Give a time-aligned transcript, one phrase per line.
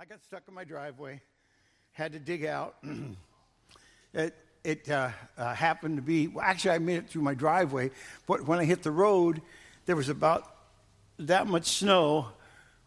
[0.00, 1.20] I got stuck in my driveway,
[1.90, 2.76] had to dig out.
[4.14, 4.32] it
[4.62, 7.90] it uh, uh, happened to be, well, actually, I made it through my driveway,
[8.28, 9.42] but when I hit the road,
[9.86, 10.54] there was about
[11.18, 12.28] that much snow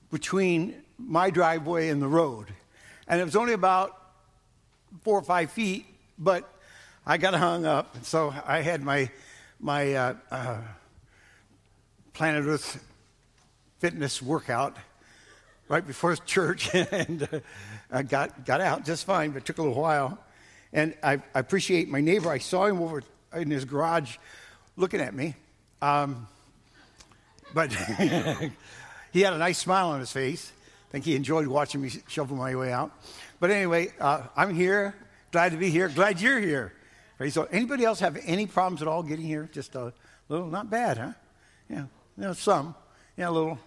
[0.09, 2.47] between my driveway and the road.
[3.09, 3.97] And it was only about
[5.03, 5.85] four or five feet,
[6.17, 6.49] but
[7.05, 8.05] I got hung up.
[8.05, 9.09] So I had my,
[9.59, 10.61] my uh, uh
[12.13, 12.81] Planet Earth
[13.79, 14.77] fitness workout
[15.71, 17.39] right before church, and uh,
[17.89, 20.19] I got, got out just fine, but took a little while.
[20.73, 22.29] And I, I appreciate my neighbor.
[22.29, 23.01] I saw him over
[23.33, 24.17] in his garage
[24.75, 25.35] looking at me.
[25.81, 26.27] Um,
[27.53, 27.71] but
[29.13, 30.51] he had a nice smile on his face.
[30.89, 32.91] I think he enjoyed watching me shovel my way out.
[33.39, 34.93] But anyway, uh, I'm here.
[35.31, 35.87] Glad to be here.
[35.87, 36.73] Glad you're here.
[37.29, 39.47] So, anybody else have any problems at all getting here?
[39.53, 39.93] Just a
[40.27, 41.11] little, not bad, huh?
[41.69, 41.77] Yeah,
[42.17, 42.73] you know, some.
[43.15, 43.59] Yeah, a little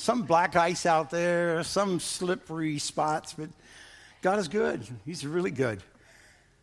[0.00, 3.50] some black ice out there, some slippery spots, but
[4.22, 4.86] God is good.
[5.04, 5.82] He's really good.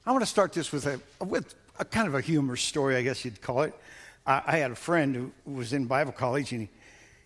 [0.07, 3.03] I want to start this with a, with a kind of a humorous story, I
[3.03, 3.75] guess you'd call it.
[4.25, 6.69] I, I had a friend who was in Bible college, and he,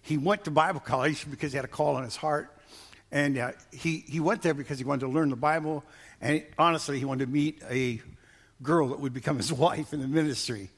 [0.01, 2.57] he went to Bible college because he had a call on his heart.
[3.09, 5.81] And uh, he, he went there because he wanted to learn the Bible,
[6.19, 8.01] and honestly, he wanted to meet a
[8.61, 10.71] girl that would become his wife in the ministry.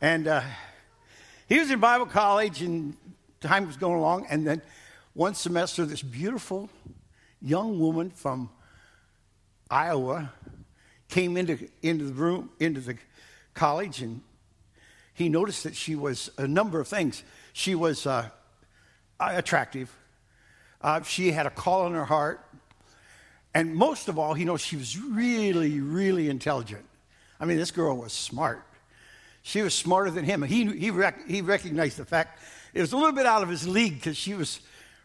[0.00, 0.42] And uh,
[1.48, 2.96] he was in Bible college, and
[3.40, 4.62] time was going along, and then
[5.14, 6.68] one semester, this beautiful
[7.40, 8.50] young woman from
[9.70, 10.32] Iowa
[11.08, 12.96] came into, into the room, into the
[13.54, 14.22] college, and
[15.14, 17.22] he noticed that she was a number of things.
[17.52, 18.28] She was uh,
[19.20, 19.94] attractive,
[20.80, 22.44] uh, she had a call on her heart,
[23.54, 26.84] and most of all, he knows she was really, really intelligent.
[27.40, 28.64] I mean, this girl was smart.
[29.42, 30.42] She was smarter than him.
[30.42, 32.40] He, he, rec- he recognized the fact
[32.78, 34.60] it was a little bit out of his league because she was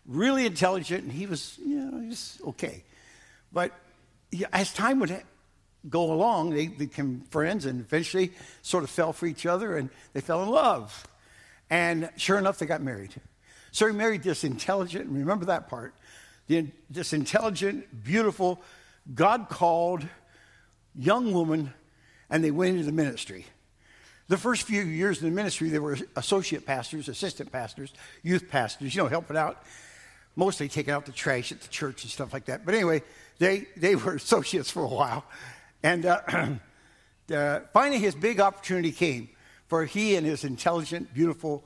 [0.05, 2.83] really intelligent and he was, you know, just okay.
[3.51, 3.71] But
[4.53, 5.23] as time would
[5.89, 10.21] go along, they became friends and eventually sort of fell for each other and they
[10.21, 11.07] fell in love.
[11.67, 13.15] And sure enough, they got married.
[13.71, 15.95] So he married this intelligent, remember that part,
[16.47, 18.61] this intelligent, beautiful,
[19.15, 20.05] God called
[20.93, 21.73] young woman,
[22.29, 23.47] and they went into the ministry.
[24.29, 28.95] The first few years in the ministry, they were associate pastors, assistant pastors, youth pastors,
[28.95, 29.63] you know, helping out,
[30.35, 32.65] mostly taking out the trash at the church and stuff like that.
[32.65, 33.03] But anyway,
[33.39, 35.25] they, they were associates for a while.
[35.83, 36.21] And uh,
[37.33, 39.29] uh, finally, his big opportunity came
[39.67, 41.63] for he and his intelligent, beautiful,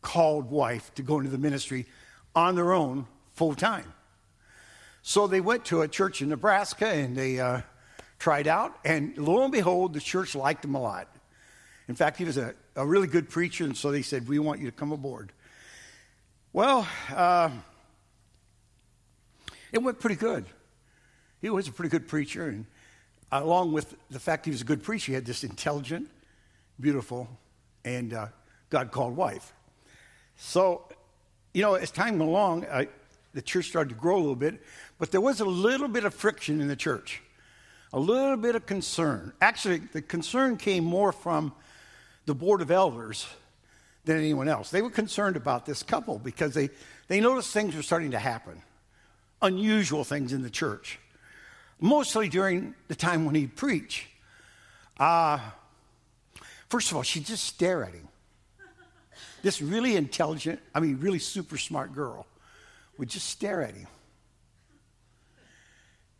[0.00, 1.86] called wife to go into the ministry
[2.34, 3.92] on their own full time.
[5.02, 7.62] So they went to a church in Nebraska and they uh,
[8.18, 11.08] tried out, and lo and behold, the church liked them a lot.
[11.88, 14.60] In fact, he was a, a really good preacher, and so they said, We want
[14.60, 15.32] you to come aboard.
[16.52, 17.50] Well, uh,
[19.72, 20.44] it went pretty good.
[21.40, 22.66] He was a pretty good preacher, and
[23.32, 26.08] along with the fact he was a good preacher, he had this intelligent,
[26.80, 27.28] beautiful,
[27.84, 28.26] and uh,
[28.70, 29.52] God called wife.
[30.36, 30.84] So,
[31.54, 32.88] you know, as time went along, I,
[33.34, 34.60] the church started to grow a little bit,
[34.98, 37.22] but there was a little bit of friction in the church,
[37.92, 39.32] a little bit of concern.
[39.40, 41.52] Actually, the concern came more from
[42.28, 43.26] the board of elders
[44.04, 44.70] than anyone else.
[44.70, 46.68] They were concerned about this couple because they,
[47.08, 48.62] they noticed things were starting to happen,
[49.40, 51.00] unusual things in the church,
[51.80, 54.08] mostly during the time when he'd preach.
[55.00, 55.38] Uh,
[56.68, 58.06] first of all, she'd just stare at him.
[59.40, 62.26] This really intelligent, I mean, really super smart girl
[62.98, 63.86] would just stare at him.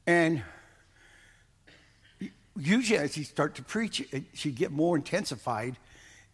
[0.06, 0.42] And
[2.56, 4.02] usually, as he start to preach,
[4.32, 5.76] she'd get more intensified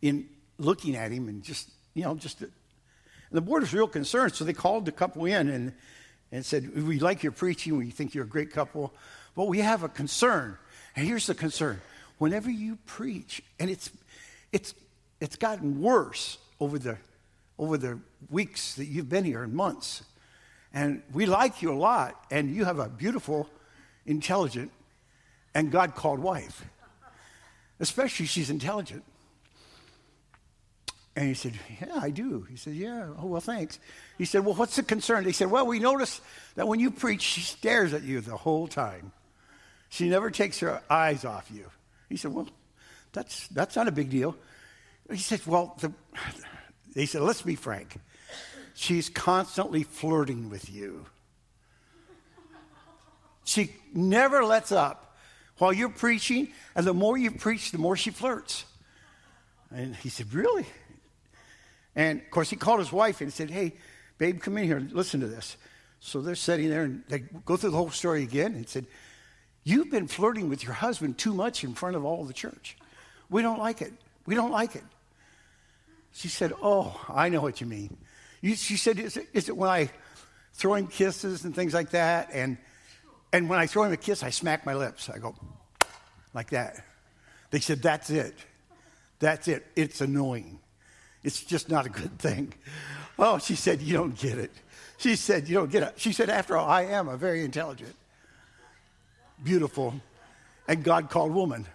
[0.04, 0.28] in
[0.59, 2.42] looking at him and just, you know, just.
[2.42, 2.53] And
[3.32, 5.72] the board was real concerned, so they called the couple in and,
[6.31, 8.92] and said, We like your preaching, we think you're a great couple,
[9.34, 10.59] but we have a concern.
[10.94, 11.81] And here's the concern
[12.19, 13.91] whenever you preach, and it's,
[14.53, 14.75] it's,
[15.20, 16.98] it's gotten worse over the,
[17.59, 17.98] over the
[18.31, 20.04] weeks that you've been here and months.
[20.75, 23.48] And we like you a lot, and you have a beautiful,
[24.04, 24.71] intelligent,
[25.54, 26.65] and God called wife.
[27.80, 29.03] Especially she's intelligent.
[31.16, 32.47] And he said, Yeah, I do.
[32.51, 33.09] He said, Yeah.
[33.19, 33.78] Oh, well, thanks.
[34.19, 35.25] He said, Well, what's the concern?
[35.25, 36.21] They said, Well, we notice
[36.57, 39.13] that when you preach, she stares at you the whole time.
[39.91, 41.71] She never takes her eyes off you.
[42.09, 42.49] He said, Well,
[43.13, 44.37] that's, that's not a big deal.
[45.09, 45.93] He said, Well, the,
[46.95, 47.97] they said, Let's be frank.
[48.75, 51.07] She's constantly flirting with you.
[53.45, 55.16] She never lets up
[55.59, 58.65] while you're preaching, and the more you preach, the more she flirts.
[59.71, 60.66] And he said, Really?
[61.96, 63.74] And of course, he called his wife and said, Hey,
[64.18, 65.56] babe, come in here, listen to this.
[66.00, 68.86] So they're sitting there and they go through the whole story again and said,
[69.62, 72.76] You've been flirting with your husband too much in front of all the church.
[73.30, 73.92] We don't like it.
[74.26, 74.84] We don't like it.
[76.12, 77.96] She said, Oh, I know what you mean.
[78.41, 79.91] You, she said, is it, is it when I
[80.52, 82.28] throw him kisses and things like that?
[82.32, 82.58] And,
[83.32, 85.08] and when I throw him a kiss, I smack my lips.
[85.08, 85.34] I go
[86.34, 86.84] like that.
[87.50, 88.34] They said, That's it.
[89.18, 89.64] That's it.
[89.74, 90.60] It's annoying.
[91.24, 92.53] It's just not a good thing.
[93.18, 94.53] Oh, she said, You don't get it.
[94.98, 95.94] She said, You don't get it.
[95.97, 97.94] She said, After all, I am a very intelligent,
[99.42, 99.94] beautiful,
[100.68, 101.66] and God called woman.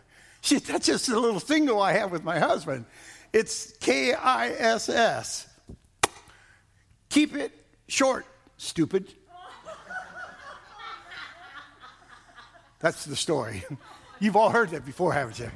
[0.42, 2.86] She said, That's just a little single I have with my husband.
[3.34, 5.48] It's K I S S.
[7.10, 7.52] Keep it
[7.88, 8.26] short,
[8.58, 9.14] stupid.
[12.80, 13.64] That's the story.
[14.20, 15.52] You've all heard that before, haven't you?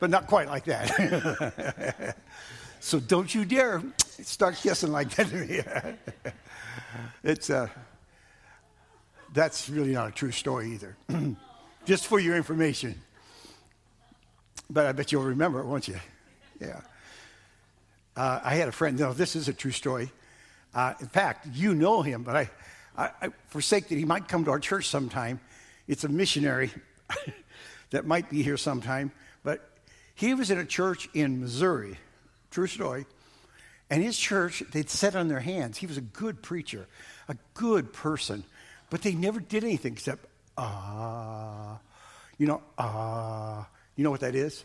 [0.00, 2.16] But not quite like that.
[2.86, 3.82] so don't you dare
[4.22, 5.96] start kissing like that
[7.24, 7.66] it's uh,
[9.34, 10.96] that's really not a true story either.
[11.84, 12.94] Just for your information.
[14.70, 15.98] But I bet you'll remember it, won't you?
[16.60, 16.80] Yeah.
[18.16, 18.96] Uh, I had a friend.
[18.96, 20.12] No, this is a true story.
[20.72, 22.50] Uh, in fact, you know him, but I,
[22.96, 25.40] I, I forsake that he might come to our church sometime.
[25.88, 26.70] It's a missionary
[27.90, 29.10] that might be here sometime.
[29.42, 29.68] But
[30.14, 31.98] he was in a church in Missouri,
[32.56, 33.04] true story.
[33.90, 35.76] And his church, they'd set on their hands.
[35.76, 36.86] He was a good preacher,
[37.28, 38.44] a good person,
[38.88, 40.24] but they never did anything except,
[40.56, 41.74] ah.
[41.74, 41.78] Uh,
[42.38, 43.60] you know, ah.
[43.60, 43.64] Uh,
[43.94, 44.64] you know what that is?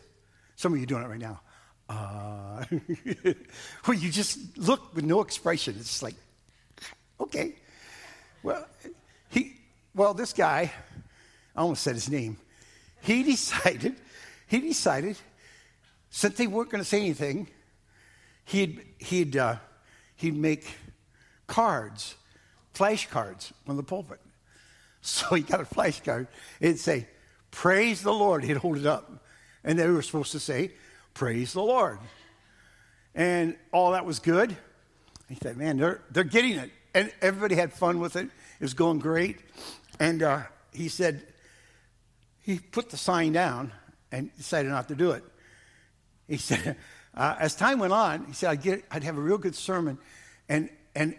[0.56, 1.40] Some of you doing it right now.
[1.86, 2.64] Uh,
[3.86, 5.76] well, you just look with no expression.
[5.78, 6.14] It's like,
[7.20, 7.56] okay.
[8.42, 8.66] Well,
[9.28, 9.52] he,
[9.94, 10.72] well, this guy,
[11.54, 12.38] I almost said his name.
[13.02, 13.96] He decided,
[14.46, 15.18] he decided,
[16.08, 17.48] since they weren't going to say anything,
[18.52, 19.56] he'd, he'd, uh,
[20.16, 20.66] he'd make
[21.46, 22.14] cards,
[22.74, 24.20] flashcards from the pulpit.
[25.04, 26.28] So he got a flashcard.
[26.60, 27.08] It'd say,
[27.50, 28.44] Praise the Lord.
[28.44, 29.10] He'd hold it up.
[29.64, 30.70] And they were supposed to say,
[31.12, 31.98] Praise the Lord.
[33.12, 34.56] And all that was good.
[35.28, 36.70] He said, Man, they're, they're getting it.
[36.94, 38.26] And everybody had fun with it.
[38.26, 39.40] It was going great.
[39.98, 41.26] And uh, he said,
[42.42, 43.72] he put the sign down
[44.10, 45.24] and decided not to do it.
[46.28, 46.76] He said,
[47.14, 49.98] uh, as time went on, he said, I'd, get, I'd have a real good sermon
[50.48, 51.14] and, and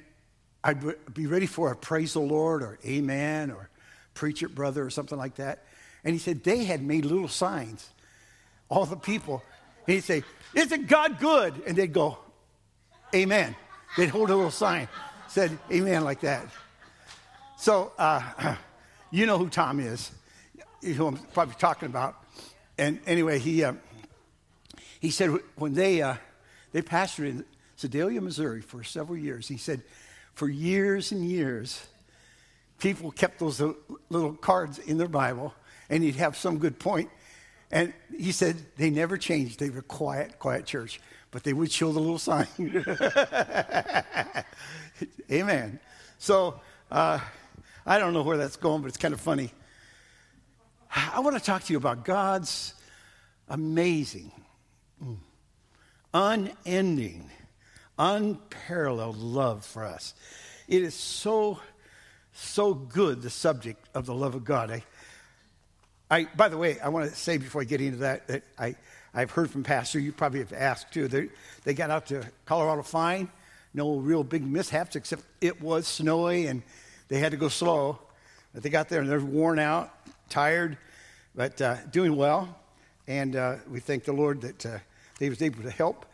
[0.64, 0.82] I'd
[1.14, 3.70] be ready for a praise the Lord or amen or
[4.14, 5.66] preach it, brother, or something like that.
[6.04, 7.90] And he said, they had made little signs,
[8.70, 9.44] all the people,
[9.88, 10.24] and he'd say,
[10.54, 11.62] Isn't God good?
[11.68, 12.18] And they'd go,
[13.14, 13.56] Amen.
[13.98, 14.88] They'd hold a little sign,
[15.28, 16.48] said Amen like that.
[17.58, 18.56] So, uh,
[19.12, 20.12] you know who Tom is,
[20.82, 22.16] who I'm probably talking about.
[22.78, 23.74] And anyway, he, uh,
[25.04, 26.16] he said when they, uh,
[26.72, 27.46] they pastored in
[27.76, 29.82] Sedalia, Missouri for several years, he said,
[30.34, 31.86] for years and years,
[32.80, 33.62] people kept those
[34.10, 35.54] little cards in their Bible,
[35.90, 37.10] and he'd have some good point.
[37.70, 39.60] and he said they never changed.
[39.60, 41.02] They were quiet, quiet church,
[41.32, 42.48] but they would show the little sign.
[45.30, 45.82] Amen.
[46.18, 47.20] So uh,
[47.86, 49.52] I don't know where that's going, but it's kind of funny.
[50.96, 52.74] I want to talk to you about God's
[53.50, 54.32] amazing,
[56.14, 57.30] unending,
[57.98, 60.14] unparalleled love for us.
[60.68, 61.60] It is so,
[62.34, 64.72] so good, the subject of the love of God.
[64.72, 64.84] I,
[66.10, 68.76] I, by the way, I want to say before I get into that that I,
[69.14, 71.08] I've heard from Pastor, you probably have asked too.
[71.08, 71.30] They,
[71.64, 73.30] they got out to Colorado fine,
[73.74, 76.64] no real big mishaps, except it was snowy and
[77.08, 78.00] they had to go slow.
[78.54, 79.92] But they got there and they're worn out,
[80.30, 80.78] tired,
[81.36, 82.60] but uh, doing well.
[83.08, 84.78] And uh, we thank the Lord that uh,
[85.20, 86.06] they was able to help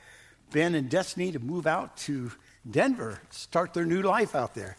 [0.51, 2.31] Ben and Destiny to move out to
[2.69, 4.77] Denver, start their new life out there.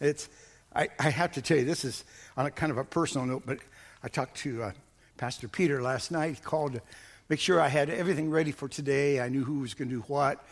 [0.00, 0.28] It's,
[0.74, 2.04] I, I have to tell you, this is
[2.36, 3.58] on a kind of a personal note, but
[4.02, 4.72] I talked to uh,
[5.16, 6.34] Pastor Peter last night.
[6.34, 6.80] He called to
[7.28, 9.20] make sure I had everything ready for today.
[9.20, 10.44] I knew who was going to do what,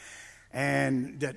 [0.52, 1.36] and that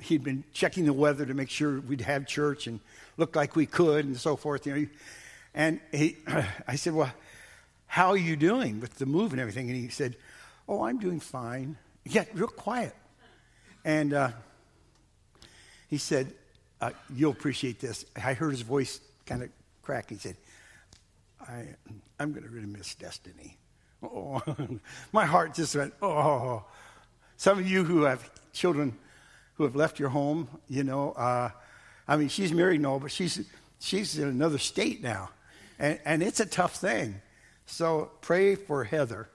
[0.00, 2.80] he'd been checking the weather to make sure we'd have church and
[3.16, 4.66] looked like we could and so forth.
[4.66, 4.86] You know,
[5.54, 6.18] and he,
[6.68, 7.12] I said, "Well,
[7.86, 10.16] how are you doing with the move and everything?" And he said,
[10.68, 12.94] "Oh, I'm doing fine." Yeah, real quiet,
[13.84, 14.30] and uh,
[15.88, 16.32] he said,
[16.80, 19.50] uh, "You'll appreciate this." I heard his voice kind of
[19.82, 20.10] crack.
[20.10, 20.36] He said,
[21.40, 21.66] I,
[22.18, 23.58] I'm going to really miss Destiny.
[24.02, 24.42] Oh,
[25.12, 26.64] my heart just went, oh.
[27.36, 28.96] Some of you who have children
[29.54, 31.50] who have left your home, you know, uh,
[32.08, 33.46] I mean, she's married now, but she's,
[33.78, 35.30] she's in another state now.
[35.78, 37.20] And, and it's a tough thing.
[37.66, 39.28] So pray for Heather.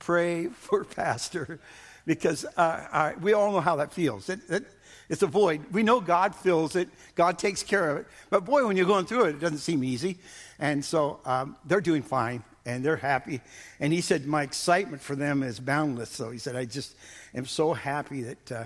[0.00, 1.60] Pray for Pastor.
[2.06, 4.28] because uh, we all know how that feels.
[4.28, 4.64] It, it,
[5.08, 5.60] it's a void.
[5.72, 8.06] We know God fills it, God takes care of it.
[8.30, 10.18] But boy, when you're going through it, it doesn't seem easy.
[10.58, 13.40] And so um, they're doing fine and they're happy.
[13.78, 16.10] And he said, My excitement for them is boundless.
[16.10, 16.96] So he said, I just
[17.34, 18.64] am so happy that uh,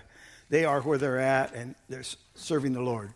[0.51, 3.13] they are where they're at and they're serving the Lord.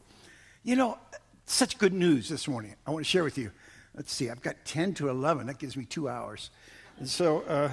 [0.62, 0.98] You know,
[1.46, 2.75] such good news this morning.
[2.87, 3.50] I want to share with you.
[3.94, 5.46] Let's see, I've got 10 to 11.
[5.46, 6.50] That gives me two hours.
[6.98, 7.70] And so,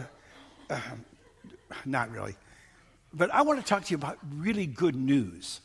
[0.69, 0.79] uh,
[1.85, 2.35] not really.
[3.13, 5.61] But I want to talk to you about really good news.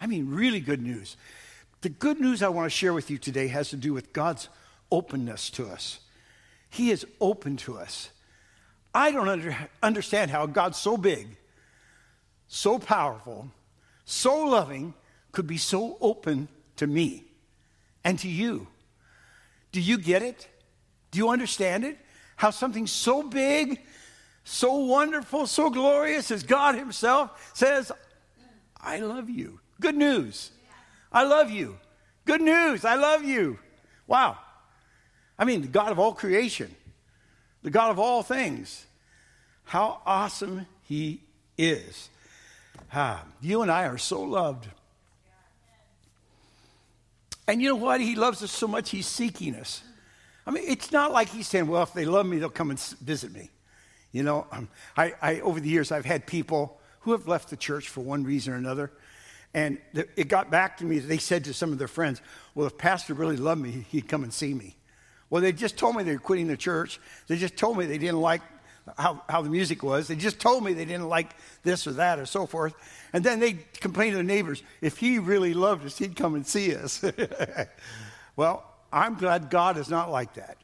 [0.00, 1.16] I mean, really good news.
[1.82, 4.48] The good news I want to share with you today has to do with God's
[4.90, 6.00] openness to us.
[6.70, 8.10] He is open to us.
[8.94, 11.36] I don't under, understand how God so big,
[12.48, 13.50] so powerful,
[14.04, 14.94] so loving
[15.32, 17.24] could be so open to me
[18.04, 18.68] and to you.
[19.72, 20.48] Do you get it?
[21.10, 21.98] Do you understand it?
[22.36, 23.80] How something so big,
[24.44, 27.90] so wonderful, so glorious as God Himself says,
[28.78, 29.60] I love you.
[29.80, 30.50] Good news.
[31.10, 31.78] I love you.
[32.26, 32.84] Good news.
[32.84, 33.58] I love you.
[34.06, 34.38] Wow.
[35.38, 36.74] I mean, the God of all creation,
[37.62, 38.86] the God of all things.
[39.64, 41.22] How awesome He
[41.56, 42.10] is.
[42.92, 44.68] Ah, you and I are so loved.
[47.48, 48.00] And you know what?
[48.00, 49.82] He loves us so much, He's seeking us.
[50.46, 52.78] I mean, it's not like He's saying, well, if they love me, they'll come and
[52.78, 53.50] visit me.
[54.14, 57.56] You know, um, I, I, over the years, I've had people who have left the
[57.56, 58.92] church for one reason or another.
[59.52, 62.22] And it got back to me, that they said to some of their friends,
[62.54, 64.76] well, if Pastor really loved me, he'd come and see me.
[65.30, 67.00] Well, they just told me they were quitting the church.
[67.26, 68.40] They just told me they didn't like
[68.96, 70.06] how, how the music was.
[70.06, 72.74] They just told me they didn't like this or that or so forth.
[73.12, 76.46] And then they complained to the neighbors, if he really loved us, he'd come and
[76.46, 77.04] see us.
[78.36, 80.56] well, I'm glad God is not like that.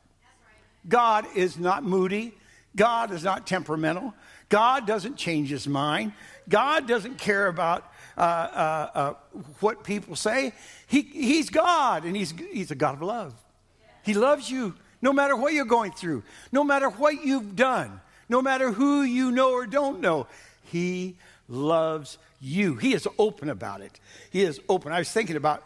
[0.89, 2.35] God is not moody.
[2.77, 4.15] God is not temperamental.
[4.49, 6.13] God doesn't change his mind.
[6.49, 9.15] God doesn't care about uh, uh, uh,
[9.61, 10.53] what people say.
[10.87, 13.35] He, he's God, and he's, he's a God of love.
[14.03, 16.23] He loves you no matter what you're going through,
[16.53, 20.27] no matter what you've done, no matter who you know or don't know.
[20.65, 21.17] He
[21.49, 22.77] loves you.
[22.77, 23.99] He is open about it.
[24.31, 24.93] He is open.
[24.93, 25.65] I was thinking about,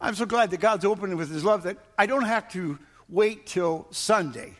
[0.00, 2.78] I'm so glad that God's open with his love that I don't have to
[3.08, 4.54] wait till Sunday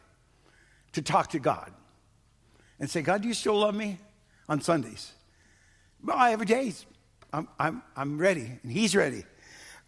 [0.97, 1.71] to talk to God
[2.81, 3.99] and say, God, do you still love me
[4.49, 5.13] on Sundays?
[6.03, 6.87] Well, I have days.
[7.33, 9.25] I'm, I'm, I'm ready, and He's ready.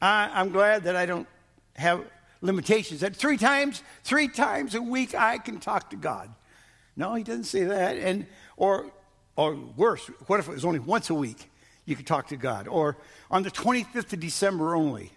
[0.03, 1.27] I, I'm glad that I don't
[1.77, 2.05] have
[2.43, 3.01] limitations.
[3.01, 6.29] That three times, three times a week I can talk to God.
[6.95, 7.97] No, he doesn't say that.
[7.97, 8.93] And or
[9.35, 11.51] or worse, what if it was only once a week
[11.87, 12.69] you could talk to God?
[12.69, 12.99] Or
[13.31, 15.11] on the 25th of December only,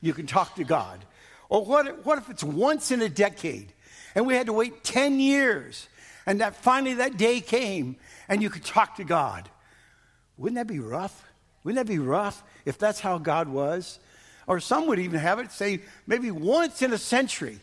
[0.00, 1.04] you can talk to God.
[1.50, 3.74] Or what, what if it's once in a decade
[4.14, 5.88] and we had to wait 10 years
[6.26, 7.96] and that finally that day came
[8.28, 9.48] and you could talk to God?
[10.36, 11.24] Wouldn't that be rough?
[11.64, 13.98] Wouldn't that be rough if that's how God was?
[14.46, 17.60] Or some would even have it say maybe once in a century.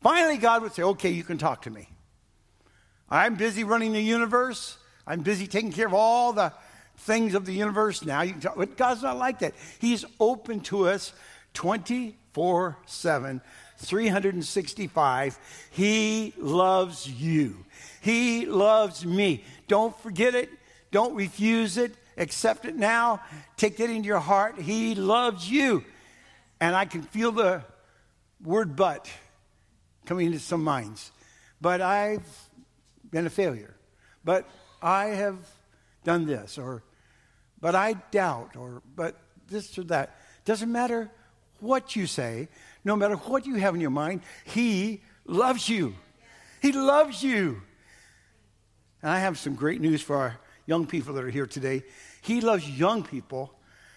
[0.00, 1.88] Finally, God would say, okay, you can talk to me.
[3.08, 4.78] I'm busy running the universe.
[5.06, 6.52] I'm busy taking care of all the
[6.98, 8.22] things of the universe now.
[8.22, 8.34] You
[8.76, 9.54] God's not like that.
[9.78, 11.12] He's open to us
[11.54, 13.40] 24 7,
[13.78, 15.38] 365.
[15.70, 17.64] He loves you.
[18.00, 19.44] He loves me.
[19.68, 20.50] Don't forget it.
[20.90, 21.94] Don't refuse it.
[22.16, 23.20] Accept it now.
[23.56, 24.58] Take that into your heart.
[24.58, 25.84] He loves you.
[26.60, 27.62] And I can feel the
[28.42, 29.10] word but
[30.06, 31.10] coming into some minds.
[31.60, 32.24] But I've
[33.10, 33.74] been a failure.
[34.24, 34.48] But
[34.82, 35.38] I have
[36.04, 36.82] done this, or
[37.60, 39.16] but I doubt, or but
[39.48, 40.16] this or that.
[40.44, 41.10] Doesn't matter
[41.60, 42.48] what you say,
[42.86, 45.94] no matter what you have in your mind, He loves you.
[46.62, 47.60] He loves you.
[49.02, 51.82] And I have some great news for our young people that are here today.
[52.22, 53.52] He loves young people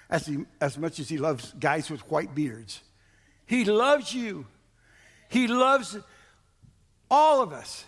[0.10, 2.82] as, he, as much as he loves guys with white beards.
[3.46, 4.48] He loves you.
[5.30, 5.98] He loves
[7.10, 7.86] all of us.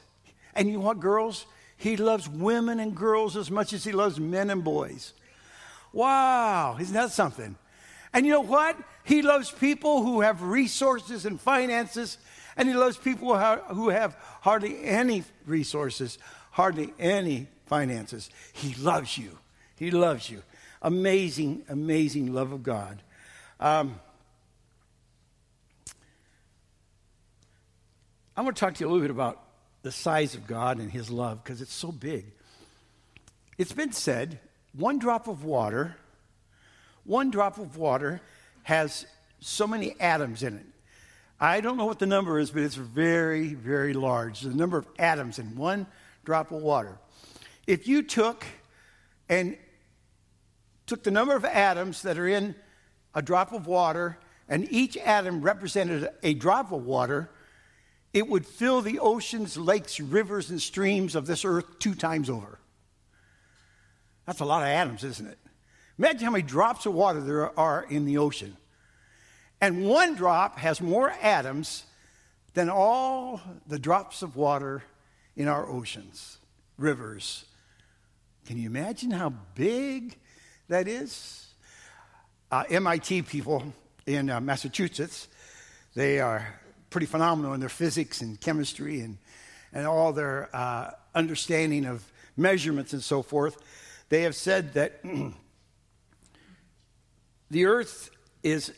[0.53, 1.47] And you want girls?
[1.77, 5.13] He loves women and girls as much as he loves men and boys.
[5.93, 7.55] Wow, isn't that something?
[8.13, 8.77] And you know what?
[9.03, 12.17] He loves people who have resources and finances,
[12.57, 16.19] and he loves people who have hardly any resources,
[16.51, 18.29] hardly any finances.
[18.53, 19.37] He loves you.
[19.75, 20.43] He loves you
[20.81, 23.01] amazing, amazing love of God.
[23.59, 23.99] Um,
[28.35, 29.43] I want to talk to you a little bit about
[29.83, 32.25] the size of God and His love because it's so big.
[33.57, 34.39] It's been said
[34.73, 35.95] one drop of water,
[37.05, 38.21] one drop of water
[38.63, 39.05] has
[39.39, 40.65] so many atoms in it.
[41.39, 44.41] I don't know what the number is, but it's very, very large.
[44.41, 45.87] The number of atoms in one
[46.23, 46.99] drop of water.
[47.65, 48.45] If you took
[49.27, 49.57] and
[50.85, 52.53] took the number of atoms that are in
[53.15, 57.29] a drop of water, and each atom represented a drop of water,
[58.13, 62.59] it would fill the oceans, lakes, rivers, and streams of this earth two times over.
[64.27, 65.39] That's a lot of atoms, isn't it?
[66.01, 68.57] Imagine how many drops of water there are in the ocean.
[69.61, 71.83] And one drop has more atoms
[72.55, 74.81] than all the drops of water
[75.35, 76.39] in our oceans,
[76.79, 77.45] rivers.
[78.47, 80.17] Can you imagine how big
[80.69, 81.45] that is?
[82.49, 83.63] Uh, MIT people
[84.07, 85.27] in uh, Massachusetts,
[85.93, 86.55] they are
[86.89, 89.19] pretty phenomenal in their physics and chemistry and,
[89.71, 92.03] and all their uh, understanding of
[92.35, 93.61] measurements and so forth.
[94.09, 95.03] They have said that
[97.51, 98.09] the Earth
[98.43, 98.71] is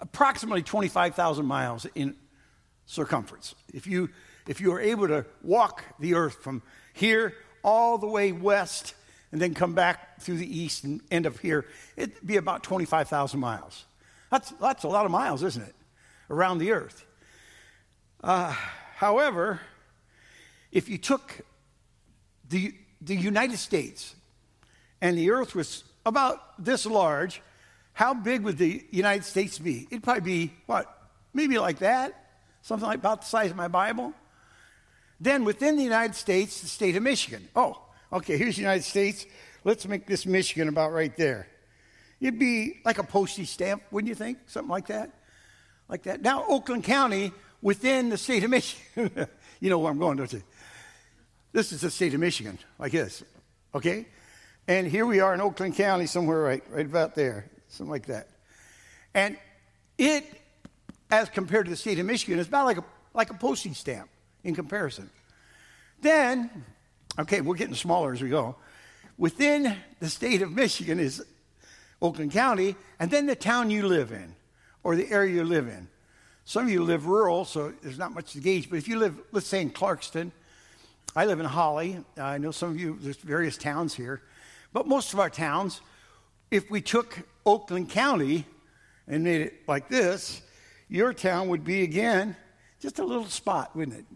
[0.00, 2.16] approximately 25,000 miles in
[2.86, 3.54] circumference.
[3.72, 4.10] If you,
[4.48, 8.94] if you are able to walk the Earth from here all the way west
[9.30, 11.66] and then come back through the east and end up here,
[11.96, 13.84] it'd be about 25,000 miles.
[14.30, 15.74] That's, that's a lot of miles, isn't it?
[16.28, 17.06] Around the earth.
[18.24, 18.54] Uh,
[18.96, 19.60] however,
[20.72, 21.42] if you took
[22.48, 24.16] the, the United States
[25.00, 27.40] and the earth was about this large,
[27.98, 29.88] how big would the United States be?
[29.90, 30.86] It'd probably be, what,
[31.34, 32.30] maybe like that?
[32.62, 34.14] Something like about the size of my Bible?
[35.18, 37.48] Then within the United States, the state of Michigan.
[37.56, 39.26] Oh, okay, here's the United States.
[39.64, 41.48] Let's make this Michigan about right there.
[42.20, 44.38] It'd be like a postage stamp, wouldn't you think?
[44.46, 45.10] Something like that?
[45.88, 46.22] Like that.
[46.22, 49.10] Now, Oakland County, within the state of Michigan,
[49.60, 50.44] you know where I'm going, don't you?
[51.50, 53.24] This is the state of Michigan, like this,
[53.74, 54.06] okay?
[54.68, 58.28] And here we are in Oakland County, somewhere right, right about there, something like that.
[59.14, 59.36] And
[59.96, 60.24] it,
[61.10, 62.84] as compared to the state of Michigan, is about like a,
[63.14, 64.08] like a postage stamp
[64.44, 65.10] in comparison.
[66.00, 66.64] Then,
[67.18, 68.56] okay, we're getting smaller as we go.
[69.16, 71.24] Within the state of Michigan is
[72.00, 74.34] Oakland County, and then the town you live in
[74.84, 75.88] or the area you live in.
[76.44, 79.18] Some of you live rural, so there's not much to gauge, but if you live,
[79.32, 80.30] let's say in Clarkston,
[81.16, 82.02] I live in Holly.
[82.16, 84.22] I know some of you, there's various towns here,
[84.72, 85.80] but most of our towns,
[86.50, 88.46] if we took Oakland County
[89.06, 90.42] and made it like this,
[90.88, 92.36] your town would be again
[92.80, 94.06] just a little spot, wouldn't it?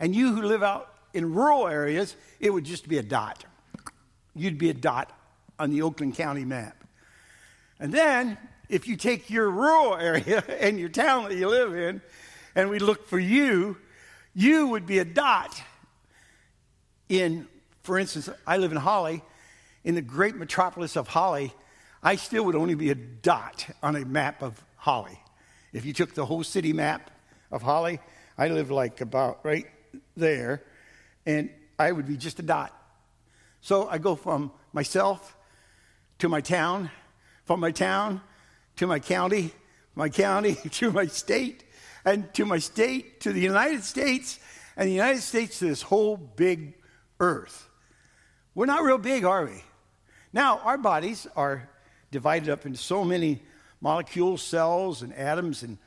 [0.00, 3.44] And you who live out in rural areas, it would just be a dot.
[4.34, 5.12] You'd be a dot
[5.58, 6.84] on the Oakland County map.
[7.78, 8.36] And then,
[8.68, 12.02] if you take your rural area and your town that you live in,
[12.54, 13.76] and we look for you,
[14.34, 15.60] you would be a dot
[17.08, 17.46] in,
[17.82, 19.22] for instance, I live in Holly.
[19.86, 21.54] In the great metropolis of Holly,
[22.02, 25.16] I still would only be a dot on a map of Holly.
[25.72, 27.08] If you took the whole city map
[27.52, 28.00] of Holly,
[28.36, 29.66] I live like about right
[30.16, 30.64] there,
[31.24, 32.76] and I would be just a dot.
[33.60, 35.36] So I go from myself
[36.18, 36.90] to my town,
[37.44, 38.22] from my town
[38.78, 39.52] to my county,
[39.94, 41.62] my county to my state,
[42.04, 44.40] and to my state to the United States,
[44.76, 46.74] and the United States to this whole big
[47.20, 47.68] earth.
[48.56, 49.62] We're not real big, are we?
[50.36, 51.66] Now, our bodies are
[52.10, 53.40] divided up into so many
[53.80, 55.78] molecules, cells, and atoms, and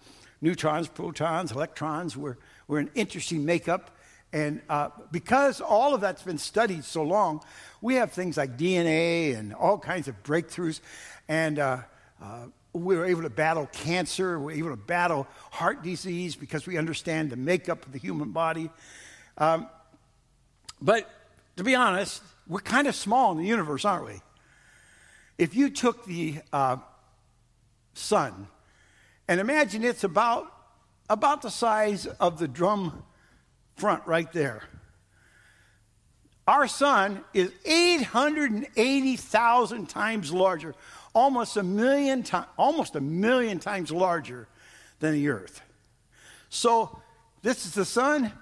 [0.42, 2.18] neutrons, protons, electrons.
[2.18, 2.36] We're,
[2.68, 3.96] we're an interesting makeup.
[4.34, 7.44] And uh, because all of that's been studied so long,
[7.80, 10.80] we have things like DNA and all kinds of breakthroughs.
[11.28, 11.82] And uh,
[12.20, 16.66] uh, we were able to battle cancer, we are able to battle heart disease because
[16.66, 18.72] we understand the makeup of the human body.
[19.38, 19.70] Um,
[20.82, 21.08] but
[21.58, 24.22] to be honest, we're kind of small in the universe, aren't we?
[25.39, 26.75] If you took the uh,
[27.93, 28.47] sun
[29.30, 30.52] and imagine it's about,
[31.10, 33.04] about the size of the drum
[33.78, 34.63] front right there.
[36.45, 40.75] Our sun is 880,000 times larger,
[41.15, 44.49] almost a million times, almost a million times larger
[44.99, 45.62] than the earth.
[46.49, 46.99] So
[47.43, 48.34] this is the sun.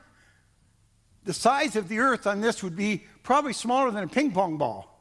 [1.25, 4.57] The size of the earth on this would be probably smaller than a ping pong
[4.57, 4.96] ball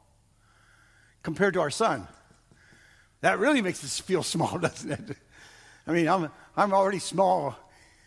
[1.27, 2.07] compared to our sun.
[3.21, 5.17] That really makes us feel small, doesn't it?
[5.85, 7.57] I mean, I'm, I'm already small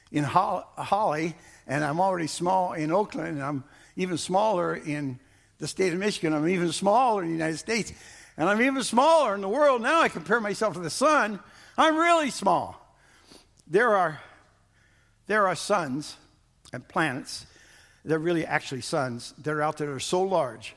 [0.09, 1.35] in Holly,
[1.67, 3.65] and I'm already small in Oakland, and I'm
[3.97, 5.19] even smaller in
[5.57, 6.33] the state of Michigan.
[6.33, 7.91] I'm even smaller in the United States.
[8.37, 9.81] And I'm even smaller in the world.
[9.81, 11.41] Now I compare myself to the sun.
[11.77, 12.95] I'm really small.
[13.67, 14.21] There are,
[15.27, 16.15] there are suns
[16.71, 17.45] and planets.
[18.05, 20.73] They're really actually suns that are out there that are so large.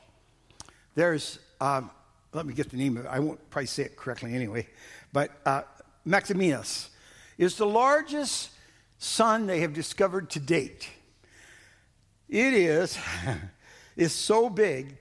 [0.93, 1.89] There's, um,
[2.33, 3.09] let me get the name of it.
[3.09, 4.67] I won't probably say it correctly anyway.
[5.11, 5.61] But uh,
[6.05, 6.89] Maximinus
[7.37, 8.49] is the largest
[8.97, 10.89] sun they have discovered to date.
[12.29, 12.97] It is,
[13.95, 14.97] is so big,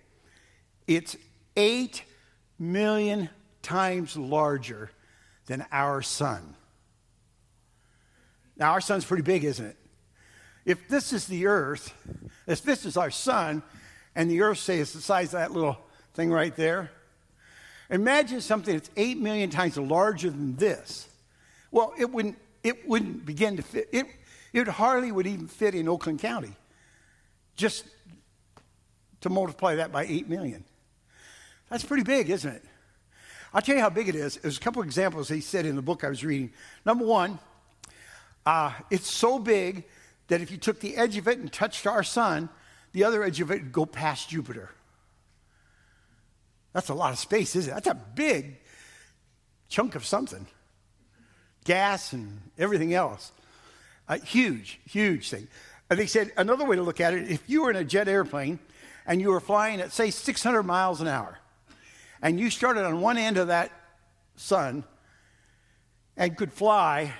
[0.86, 1.16] it's
[1.56, 2.02] 8
[2.58, 3.30] million
[3.62, 4.90] times larger
[5.46, 6.54] than our sun.
[8.56, 9.76] Now, our sun's pretty big, isn't it?
[10.64, 11.94] If this is the earth,
[12.46, 13.62] if this is our sun,
[14.14, 15.78] and the earth, say, is the size of that little
[16.14, 16.90] thing right there,
[17.92, 21.08] imagine something that's 8 million times larger than this.
[21.70, 23.88] Well, it wouldn't, it wouldn't begin to fit.
[23.92, 24.06] It,
[24.52, 26.56] it hardly would even fit in Oakland County.
[27.54, 27.84] Just
[29.20, 30.64] to multiply that by 8 million.
[31.70, 32.64] That's pretty big, isn't it?
[33.54, 34.36] I'll tell you how big it is.
[34.36, 36.52] There's a couple examples he said in the book I was reading.
[36.84, 37.38] Number one,
[38.46, 39.84] uh, it's so big
[40.28, 42.48] that if you took the edge of it and touched our sun,
[42.92, 44.70] the other edge of it would go past Jupiter.
[46.72, 47.74] That's a lot of space, isn't it?
[47.74, 48.58] That's a big
[49.68, 50.46] chunk of something.
[51.64, 53.32] Gas and everything else.
[54.08, 55.48] A huge, huge thing.
[55.90, 58.08] And they said another way to look at it if you were in a jet
[58.08, 58.58] airplane
[59.06, 61.38] and you were flying at, say, 600 miles an hour,
[62.22, 63.70] and you started on one end of that
[64.36, 64.84] sun
[66.16, 67.12] and could fly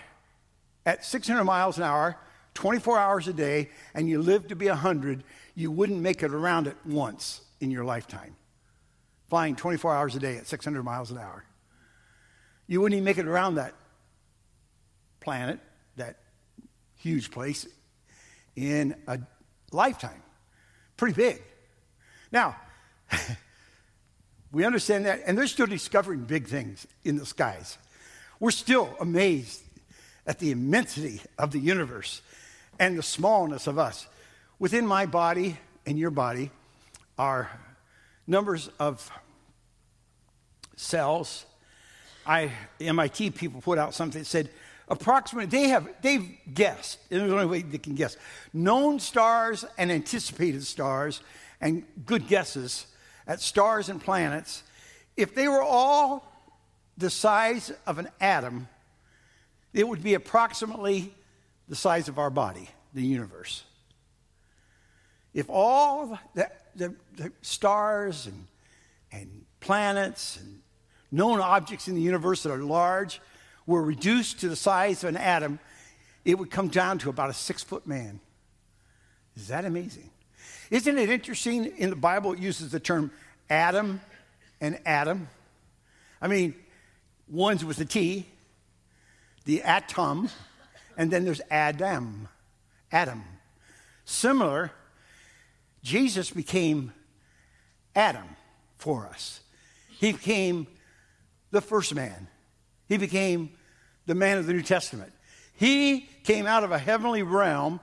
[0.87, 2.17] at 600 miles an hour,
[2.55, 6.67] 24 hours a day, and you lived to be 100, you wouldn't make it around
[6.67, 8.37] it once in your lifetime.
[9.33, 11.43] Flying 24 hours a day at 600 miles an hour.
[12.67, 13.73] You wouldn't even make it around that
[15.21, 15.59] planet,
[15.97, 16.19] that
[16.99, 17.67] huge place,
[18.57, 19.21] in a
[19.71, 20.23] lifetime.
[20.99, 21.43] Pretty big.
[22.31, 22.57] Now,
[24.53, 27.79] we understand that, and they're still discovering big things in the skies.
[28.39, 29.63] We're still amazed
[30.27, 32.21] at the immensity of the universe
[32.79, 34.07] and the smallness of us.
[34.59, 36.51] Within my body and your body
[37.17, 37.51] are
[38.27, 39.11] numbers of
[40.83, 41.47] cells.
[42.27, 44.51] I MIT people put out something that said
[44.89, 48.17] approximately they have they've guessed, there's the only way they can guess,
[48.53, 51.23] known stars and anticipated stars
[51.61, 52.87] and good guesses
[53.27, 54.63] at stars and planets.
[55.17, 56.33] If they were all
[56.97, 58.69] the size of an atom,
[59.73, 61.15] it would be approximately
[61.69, 63.65] the size of our body, the universe.
[65.33, 68.47] If all the, the, the stars and,
[69.11, 70.62] and planets and
[71.13, 73.21] known objects in the universe that are large
[73.67, 75.61] were reduced to the size of an atom,
[76.25, 78.19] it would come down to about a six foot man.
[79.37, 80.11] Is that amazing?
[80.71, 83.11] Isn't it interesting in the Bible it uses the term
[83.51, 84.01] Adam
[84.61, 85.29] and Adam?
[86.21, 86.55] I mean,
[87.29, 88.27] one's with a T,
[89.45, 90.29] the atom,
[90.97, 92.29] and then there's Adam.
[92.91, 93.23] Adam.
[94.05, 94.71] Similar,
[95.83, 96.93] Jesus became
[97.95, 98.37] Adam
[98.77, 99.41] for us.
[99.89, 100.67] He became
[101.53, 102.27] the first man.
[102.89, 103.51] He became
[104.07, 105.13] the man of the New Testament.
[105.55, 107.79] He came out of a heavenly realm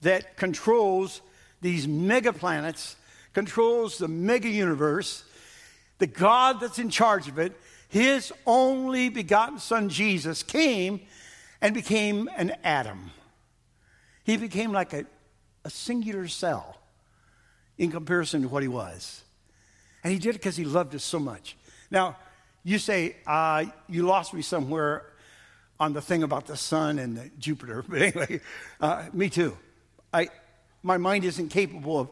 [0.00, 1.20] that controls
[1.60, 2.96] these mega planets,
[3.32, 5.22] controls the mega universe.
[5.98, 7.54] The God that's in charge of it
[7.92, 11.02] his only begotten son Jesus came
[11.60, 13.10] and became an atom.
[14.24, 15.04] He became like a,
[15.66, 16.78] a singular cell
[17.76, 19.22] in comparison to what he was.
[20.02, 21.54] And he did it because he loved us so much.
[21.90, 22.16] Now,
[22.64, 25.06] you say, uh, you lost me somewhere
[25.80, 27.84] on the thing about the sun and the Jupiter.
[27.88, 28.40] But anyway,
[28.80, 29.56] uh, me too.
[30.12, 30.28] I,
[30.82, 32.08] my mind isn't capable of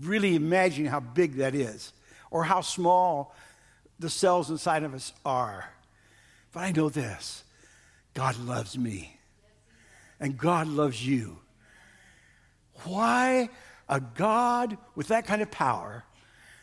[0.00, 1.92] really imagining how big that is
[2.30, 3.34] or how small
[3.98, 5.70] the cells inside of us are.
[6.52, 7.44] But I know this
[8.14, 9.16] God loves me,
[10.20, 11.38] and God loves you.
[12.84, 13.48] Why
[13.88, 16.04] a God with that kind of power,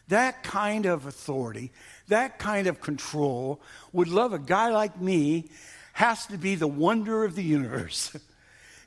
[0.07, 1.71] that kind of authority,
[2.09, 3.61] that kind of control
[3.93, 5.49] would love a guy like me
[5.93, 8.15] has to be the wonder of the universe.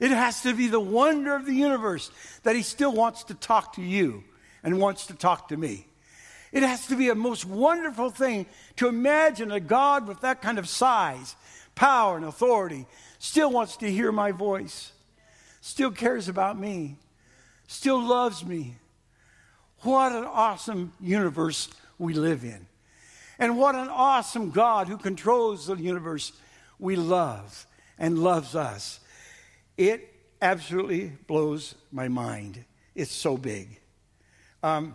[0.00, 2.10] It has to be the wonder of the universe
[2.42, 4.24] that he still wants to talk to you
[4.64, 5.86] and wants to talk to me.
[6.50, 10.58] It has to be a most wonderful thing to imagine a God with that kind
[10.58, 11.36] of size,
[11.76, 12.86] power, and authority
[13.20, 14.90] still wants to hear my voice,
[15.60, 16.96] still cares about me,
[17.68, 18.78] still loves me.
[19.82, 22.66] What an awesome universe we live in.
[23.42, 26.30] And what an awesome God who controls the universe
[26.78, 27.66] we love
[27.98, 29.00] and loves us.
[29.76, 32.64] It absolutely blows my mind.
[32.94, 33.80] It's so big.
[34.62, 34.94] Um,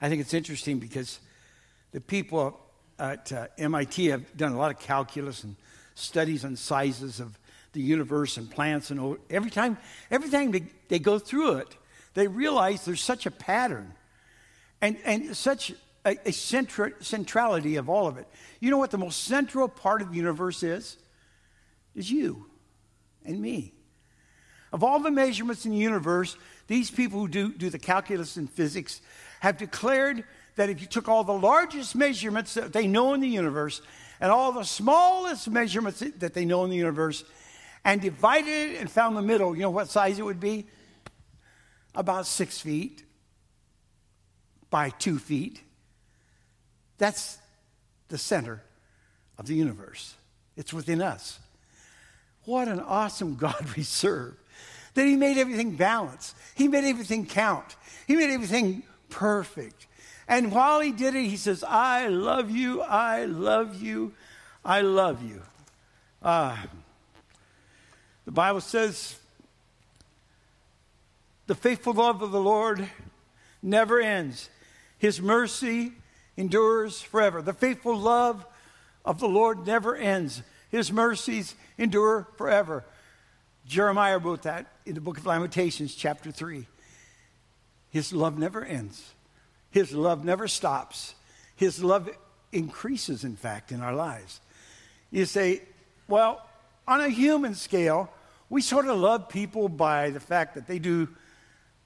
[0.00, 1.20] I think it's interesting because
[1.92, 2.58] the people
[2.98, 5.54] at uh, MIT have done a lot of calculus and
[5.94, 7.38] studies on sizes of
[7.72, 9.78] the universe and planets, and every time,
[10.10, 11.76] every time they, they go through it,
[12.14, 13.92] they realize there's such a pattern
[14.80, 15.72] and, and such
[16.04, 18.26] a, a centra- centrality of all of it.
[18.60, 20.98] You know what the most central part of the universe is?
[21.94, 22.46] Is you
[23.24, 23.72] and me.
[24.72, 28.46] Of all the measurements in the universe, these people who do, do the calculus in
[28.46, 29.02] physics
[29.40, 30.24] have declared
[30.56, 33.82] that if you took all the largest measurements that they know in the universe
[34.20, 37.24] and all the smallest measurements that they know in the universe
[37.84, 40.66] and divided it and found the middle, you know what size it would be?
[41.94, 43.04] About six feet
[44.70, 45.60] by two feet.
[46.98, 47.38] That's
[48.08, 48.62] the center
[49.38, 50.14] of the universe,
[50.56, 51.38] it's within us.
[52.44, 54.34] What an awesome God we serve.
[54.94, 57.76] That He made everything balance, He made everything count,
[58.06, 59.86] He made everything perfect.
[60.28, 64.12] And while He did it, He says, I love you, I love you,
[64.64, 65.42] I love you.
[66.22, 66.56] Uh,
[68.24, 69.18] the Bible says,
[71.46, 72.88] the faithful love of the Lord
[73.62, 74.48] never ends.
[74.98, 75.92] His mercy
[76.36, 77.42] endures forever.
[77.42, 78.46] The faithful love
[79.04, 80.42] of the Lord never ends.
[80.70, 82.84] His mercies endure forever.
[83.66, 86.66] Jeremiah wrote that in the book of Lamentations, chapter 3.
[87.90, 89.12] His love never ends,
[89.70, 91.14] His love never stops.
[91.54, 92.08] His love
[92.50, 94.40] increases, in fact, in our lives.
[95.10, 95.62] You say,
[96.08, 96.44] well,
[96.88, 98.10] on a human scale,
[98.48, 101.08] we sort of love people by the fact that they do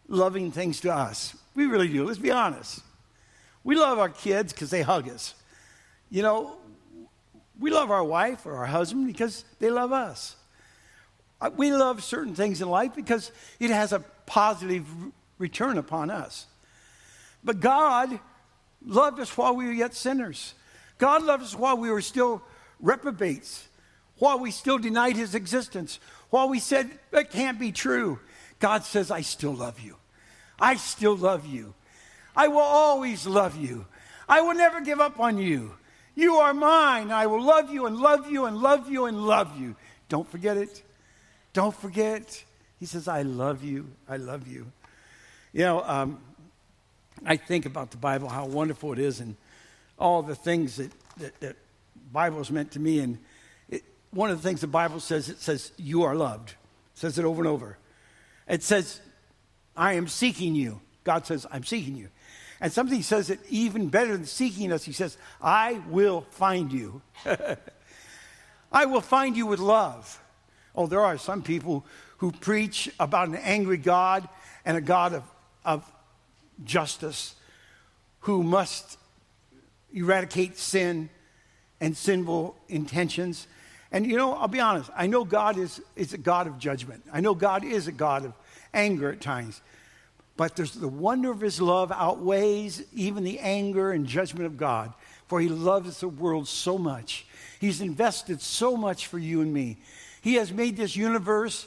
[0.08, 1.34] loving things to us.
[1.54, 2.04] We really do.
[2.04, 2.80] Let's be honest.
[3.64, 5.34] We love our kids because they hug us.
[6.10, 6.56] You know,
[7.58, 10.36] we love our wife or our husband because they love us.
[11.40, 14.86] Uh, we love certain things in life because it has a positive
[15.38, 16.46] return upon us.
[17.42, 18.18] But God
[18.84, 20.54] loved us while we were yet sinners.
[20.98, 22.42] God loved us while we were still
[22.80, 23.68] reprobates,
[24.18, 25.98] while we still denied his existence,
[26.30, 28.18] while we said, that can't be true.
[28.58, 29.96] God says, I still love you.
[30.58, 31.74] I still love you.
[32.34, 33.86] I will always love you.
[34.28, 35.74] I will never give up on you.
[36.14, 37.10] You are mine.
[37.10, 39.76] I will love you and love you and love you and love you.
[40.08, 40.82] Don't forget it.
[41.52, 42.44] Don't forget.
[42.80, 43.88] He says, I love you.
[44.08, 44.66] I love you.
[45.52, 46.18] You know, um,
[47.24, 49.36] I think about the Bible, how wonderful it is, and
[49.98, 51.56] all the things that, that, that
[52.12, 53.00] Bible is meant to me.
[53.00, 53.18] And
[53.68, 56.50] it, one of the things the Bible says, it says, You are loved.
[56.50, 56.56] It
[56.94, 57.78] says it over and over.
[58.48, 59.00] It says,
[59.76, 60.80] I am seeking you.
[61.04, 62.08] God says, I'm seeking you.
[62.60, 64.84] And something says it even better than seeking us.
[64.84, 67.02] He says, I will find you.
[68.72, 70.20] I will find you with love.
[70.74, 71.84] Oh, there are some people
[72.18, 74.28] who preach about an angry God
[74.64, 75.22] and a God of,
[75.64, 75.92] of
[76.64, 77.34] justice
[78.20, 78.98] who must
[79.92, 81.08] eradicate sin
[81.80, 83.46] and sinful intentions.
[83.92, 87.04] And you know, I'll be honest, I know God is, is a God of judgment.
[87.12, 88.32] I know God is a God of
[88.74, 89.60] anger at times.
[90.36, 94.92] But there's the wonder of his love outweighs even the anger and judgment of God,
[95.28, 97.26] for he loves the world so much.
[97.58, 99.78] He's invested so much for you and me.
[100.20, 101.66] He has made this universe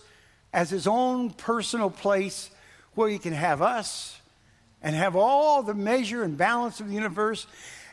[0.53, 2.51] as his own personal place
[2.93, 4.19] where he can have us
[4.81, 7.47] and have all the measure and balance of the universe.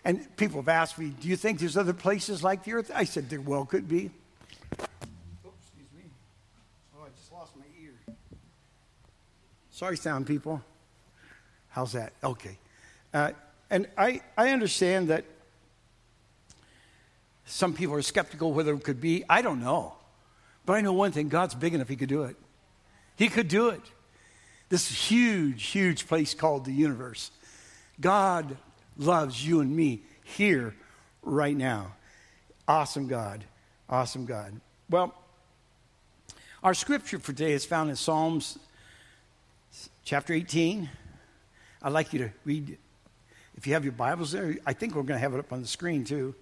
[0.06, 2.92] And people have asked me, Do you think there's other places like the earth?
[2.94, 4.12] I said, There well could be.
[4.78, 4.84] Oh,
[5.58, 6.04] excuse me.
[6.96, 7.90] Oh, I just lost my ear.
[9.72, 10.62] Sorry, sound people.
[11.70, 12.12] How's that?
[12.22, 12.56] Okay.
[13.12, 13.32] Uh,
[13.68, 15.24] and I, I understand that
[17.44, 19.24] some people are skeptical whether it could be.
[19.28, 19.94] I don't know.
[20.66, 22.36] But I know one thing God's big enough, He could do it.
[23.16, 23.82] He could do it.
[24.68, 27.32] This huge, huge place called the universe.
[28.00, 28.56] God
[28.96, 30.74] loves you and me here,
[31.22, 31.92] right now.
[32.66, 33.44] Awesome God.
[33.88, 34.60] Awesome God.
[34.88, 35.14] Well,
[36.62, 38.58] our scripture for today is found in Psalms
[40.04, 40.88] chapter 18.
[41.82, 42.78] I'd like you to read,
[43.56, 45.60] if you have your Bibles there, I think we're going to have it up on
[45.60, 46.34] the screen too.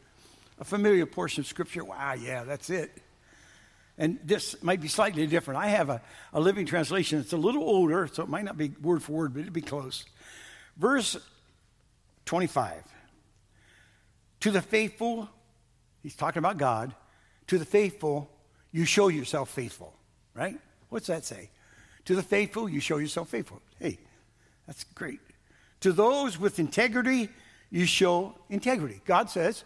[0.58, 1.84] A familiar portion of scripture.
[1.84, 2.90] Wow, yeah, that's it.
[3.98, 5.60] And this might be slightly different.
[5.60, 6.00] I have a,
[6.32, 7.20] a living translation.
[7.20, 9.60] It's a little older, so it might not be word for word, but it'd be
[9.60, 10.04] close.
[10.76, 11.16] Verse
[12.26, 12.82] 25.
[14.40, 15.28] To the faithful,
[16.02, 16.94] he's talking about God,
[17.46, 18.30] to the faithful,
[18.72, 19.94] you show yourself faithful,
[20.34, 20.58] right?
[20.88, 21.50] What's that say?
[22.06, 23.62] To the faithful, you show yourself faithful.
[23.78, 23.98] Hey,
[24.66, 25.20] that's great.
[25.80, 27.28] To those with integrity,
[27.70, 29.00] you show integrity.
[29.04, 29.64] God says,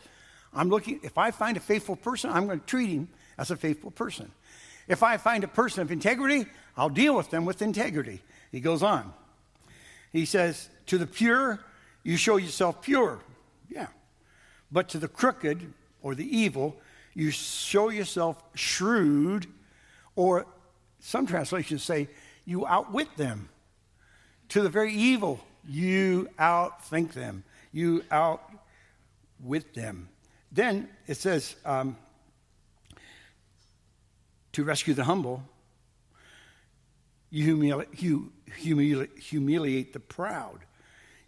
[0.55, 3.57] I'm looking, if I find a faithful person, I'm going to treat him as a
[3.57, 4.31] faithful person.
[4.89, 8.23] If I find a person of integrity, I'll deal with them with integrity.
[8.51, 9.13] He goes on.
[10.13, 11.61] He says, To the pure,
[12.03, 13.21] you show yourself pure.
[13.69, 13.89] Yeah.
[14.71, 16.77] But to the crooked or the evil,
[17.15, 19.47] you show yourself shrewd,
[20.15, 20.47] or
[21.01, 22.09] some translations say,
[22.45, 23.49] you outwit them.
[24.51, 27.45] To the very evil, you outthink them.
[27.73, 30.09] You outwit them.
[30.51, 31.97] Then it says, um,
[34.53, 35.43] to rescue the humble,
[37.31, 38.25] You humili-
[38.63, 40.61] humili- humiliate the proud.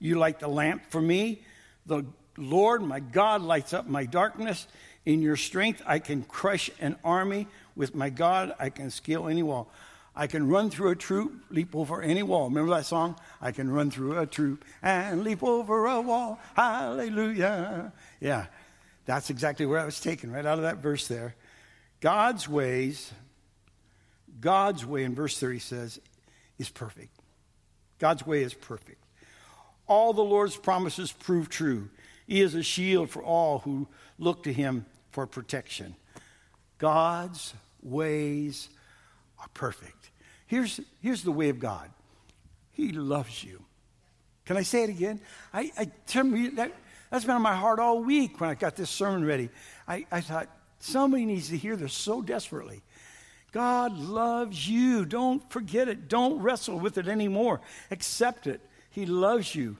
[0.00, 1.42] You light the lamp for me.
[1.86, 2.04] The
[2.36, 4.66] Lord, my God, lights up my darkness.
[5.06, 7.46] In your strength, I can crush an army.
[7.76, 9.70] With my God, I can scale any wall.
[10.14, 12.48] I can run through a troop, leap over any wall.
[12.48, 13.16] Remember that song?
[13.40, 16.40] I can run through a troop and leap over a wall.
[16.54, 17.92] Hallelujah.
[18.20, 18.46] Yeah,
[19.06, 21.36] that's exactly where I was taken, right out of that verse there.
[22.00, 23.12] God's ways,
[24.40, 26.00] God's way in verse 30 says,
[26.58, 27.14] is perfect.
[27.98, 28.99] God's way is perfect.
[29.90, 31.88] All the Lord's promises prove true.
[32.28, 33.88] He is a shield for all who
[34.20, 35.96] look to him for protection.
[36.78, 38.68] God's ways
[39.40, 40.10] are perfect.
[40.46, 41.90] Here's, here's the way of God
[42.70, 43.64] He loves you.
[44.44, 45.20] Can I say it again?
[45.52, 46.72] I, I tell you, that,
[47.10, 49.50] that's been on my heart all week when I got this sermon ready.
[49.88, 50.48] I, I thought,
[50.78, 52.82] somebody needs to hear this so desperately.
[53.50, 55.04] God loves you.
[55.04, 56.06] Don't forget it.
[56.06, 57.60] Don't wrestle with it anymore.
[57.90, 58.60] Accept it.
[58.90, 59.76] He loves you.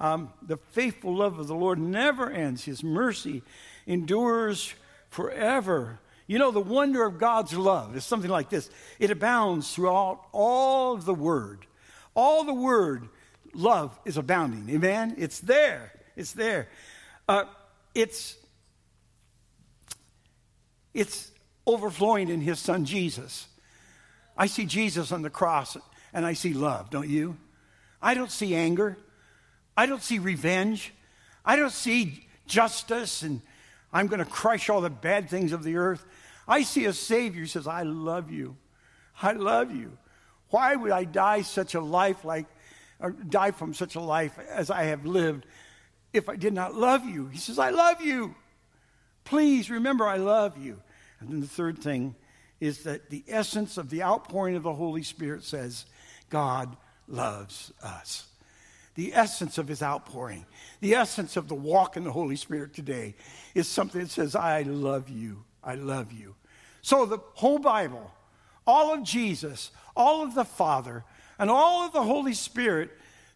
[0.00, 3.42] Um, the faithful love of the Lord never ends, His mercy
[3.86, 4.74] endures
[5.10, 6.00] forever.
[6.26, 10.96] You know, the wonder of God's love is something like this it abounds throughout all
[10.96, 11.66] the Word.
[12.14, 13.08] All the Word,
[13.52, 14.74] love is abounding.
[14.74, 15.14] Amen?
[15.18, 15.92] It's there.
[16.16, 16.68] It's there.
[17.28, 17.44] Uh,
[17.94, 18.36] it's,
[20.92, 21.30] it's
[21.66, 23.46] overflowing in His Son Jesus.
[24.36, 25.76] I see Jesus on the cross
[26.12, 27.36] and I see love, don't you?
[28.04, 28.98] I don't see anger.
[29.78, 30.92] I don't see revenge.
[31.42, 33.40] I don't see justice and
[33.94, 36.04] I'm going to crush all the bad things of the earth.
[36.46, 38.56] I see a Savior who says, I love you.
[39.22, 39.96] I love you.
[40.50, 42.46] Why would I die such a life like,
[43.00, 45.46] or die from such a life as I have lived
[46.12, 47.28] if I did not love you?
[47.28, 48.34] He says, I love you.
[49.24, 50.82] Please remember, I love you.
[51.20, 52.14] And then the third thing
[52.60, 55.86] is that the essence of the outpouring of the Holy Spirit says,
[56.28, 56.76] God
[57.08, 58.26] loves us.
[58.94, 60.46] The essence of his outpouring,
[60.80, 63.14] the essence of the walk in the Holy Spirit today
[63.54, 65.44] is something that says, I love you.
[65.62, 66.36] I love you.
[66.82, 68.12] So the whole Bible,
[68.66, 71.04] all of Jesus, all of the Father,
[71.38, 72.90] and all of the Holy Spirit,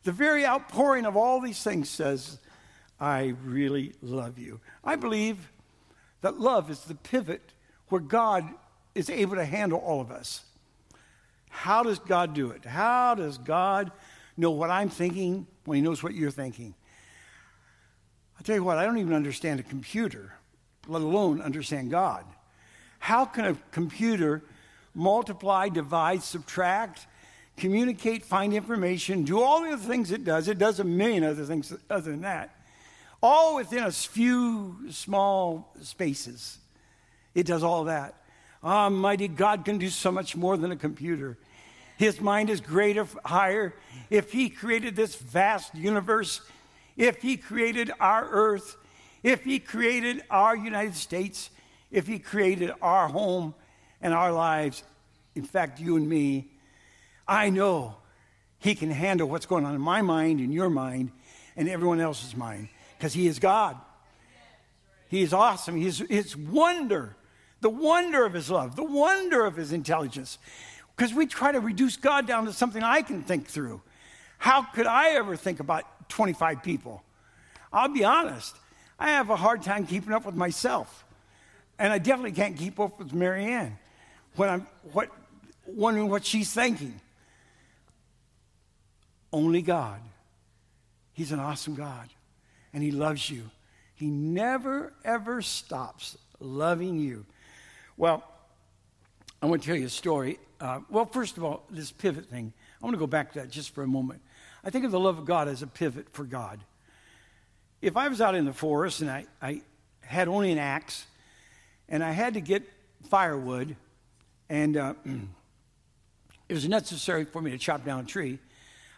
[0.05, 2.39] the very outpouring of all these things says,
[3.01, 4.61] I really love you.
[4.85, 5.51] I believe
[6.21, 7.53] that love is the pivot
[7.89, 8.49] where God
[8.95, 10.45] is able to handle all of us.
[11.51, 12.65] How does God do it?
[12.65, 13.93] How does God
[14.37, 16.75] know what I'm thinking when He knows what you're thinking?
[18.37, 20.35] I'll tell you what, I don't even understand a computer
[20.89, 22.25] let alone understand God.
[22.99, 24.43] How can a computer
[24.95, 27.07] multiply, divide, subtract,
[27.57, 30.49] communicate, find information, do all the other things it does?
[30.49, 32.55] It does a million other things other than that.
[33.23, 36.59] All within a few small spaces.
[37.35, 38.15] It does all that.
[38.63, 41.39] Ah, Almighty God can do so much more than a computer.
[41.97, 43.75] His mind is greater, higher.
[44.11, 46.41] If He created this vast universe,
[46.97, 48.77] if He created our earth,
[49.23, 51.51] if He created our United States,
[51.91, 53.55] if He created our home
[54.01, 54.83] and our lives,
[55.35, 56.49] in fact, you and me,
[57.27, 57.97] I know
[58.59, 61.11] He can handle what's going on in my mind, in your mind,
[61.57, 63.77] and everyone else's mind, because He is God.
[65.09, 65.77] He is awesome.
[65.77, 67.17] He's, His wonder,
[67.61, 70.39] the wonder of His love, the wonder of His intelligence.
[70.97, 73.81] Because we try to reduce God down to something I can think through.
[74.39, 77.03] How could I ever think about 25 people?
[77.73, 78.57] I'll be honest.
[78.99, 81.05] I have a hard time keeping up with myself.
[81.79, 83.79] And I definitely can't keep up with Marianne
[84.35, 85.11] when I'm what,
[85.67, 87.01] wondering what she's thinking.
[89.33, 90.01] Only God.
[91.13, 92.09] He's an awesome God.
[92.73, 93.51] And He loves you.
[93.95, 97.27] He never, ever stops loving you.
[97.99, 98.25] Well,
[99.43, 100.39] I want to tell you a story.
[100.59, 102.55] Uh, well, first of all, this pivot thing.
[102.81, 104.23] I want to go back to that just for a moment.
[104.65, 106.61] I think of the love of God as a pivot for God
[107.81, 109.63] if I was out in the forest and I, I
[110.01, 111.07] had only an axe
[111.89, 112.63] and I had to get
[113.09, 113.77] firewood
[114.49, 114.95] and uh,
[116.49, 118.39] it was necessary for me to chop down a tree,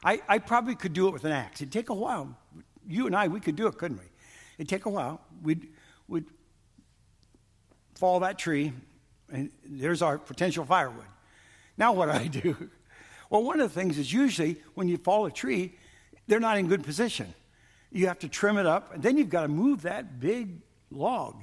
[0.05, 1.61] I, I probably could do it with an axe.
[1.61, 2.37] It'd take a while.
[2.87, 4.05] You and I, we could do it, couldn't we?
[4.57, 5.21] It'd take a while.
[5.43, 5.69] We'd,
[6.09, 6.27] we'd
[7.95, 8.73] fall that tree,
[9.33, 11.05] and there's our potential firewood.
[11.77, 12.71] Now, what do I do?
[13.31, 15.77] Well, one of the things is usually when you fall a tree,
[16.27, 17.33] they're not in good position.
[17.93, 20.61] You have to trim it up, and then you've got to move that big
[20.91, 21.37] log.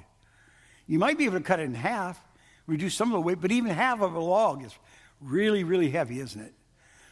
[0.85, 2.23] You might be able to cut it in half,
[2.67, 4.73] reduce some of the weight, but even half of a log is
[5.21, 6.53] really, really heavy, isn't it?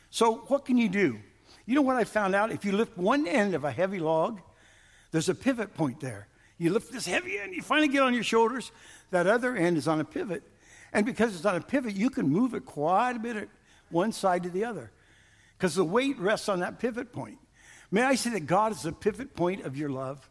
[0.09, 1.19] So, what can you do?
[1.65, 2.51] You know what I found out?
[2.51, 4.39] If you lift one end of a heavy log,
[5.11, 6.28] there's a pivot point there.
[6.57, 8.71] You lift this heavy end, you finally get on your shoulders,
[9.11, 10.43] that other end is on a pivot.
[10.94, 13.50] And because it's on a pivot, you can move it quite a bit at
[13.90, 14.92] one side to the other.
[15.58, 17.38] Because the weight rests on that pivot point.
[17.92, 20.28] May I say that God is the pivot point of your love?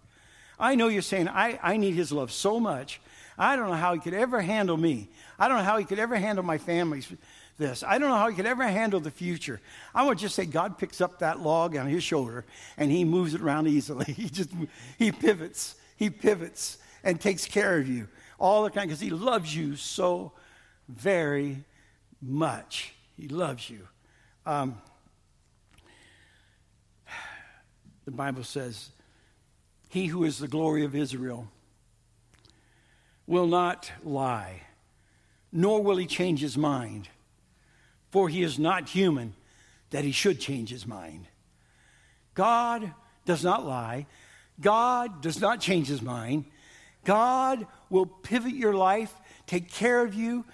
[0.59, 3.01] I know you're saying, I, I need his love so much.
[3.37, 5.09] I don't know how he could ever handle me.
[5.39, 7.11] I don't know how he could ever handle my family's
[7.59, 7.83] this.
[7.83, 9.61] I don't know how he could ever handle the future.
[9.95, 12.45] I would just say God picks up that log on his shoulder
[12.77, 14.13] and he moves it around easily.
[14.15, 14.51] He just
[14.99, 15.77] he pivots.
[15.97, 20.33] He pivots and takes care of you all the time because he loves you so
[20.89, 21.64] very
[22.20, 22.95] much.
[23.16, 23.89] He loves you.
[24.47, 24.80] Um,
[28.05, 28.91] the Bible says,
[29.89, 31.49] He who is the glory of Israel
[33.26, 34.62] will not lie,
[35.53, 37.09] nor will he change his mind
[38.14, 39.35] for he is not human
[39.91, 41.26] that he should change his mind.
[42.35, 44.07] God does not lie.
[44.61, 46.45] God does not change his mind.
[47.03, 49.12] God will pivot your life,
[49.49, 50.45] take care of you.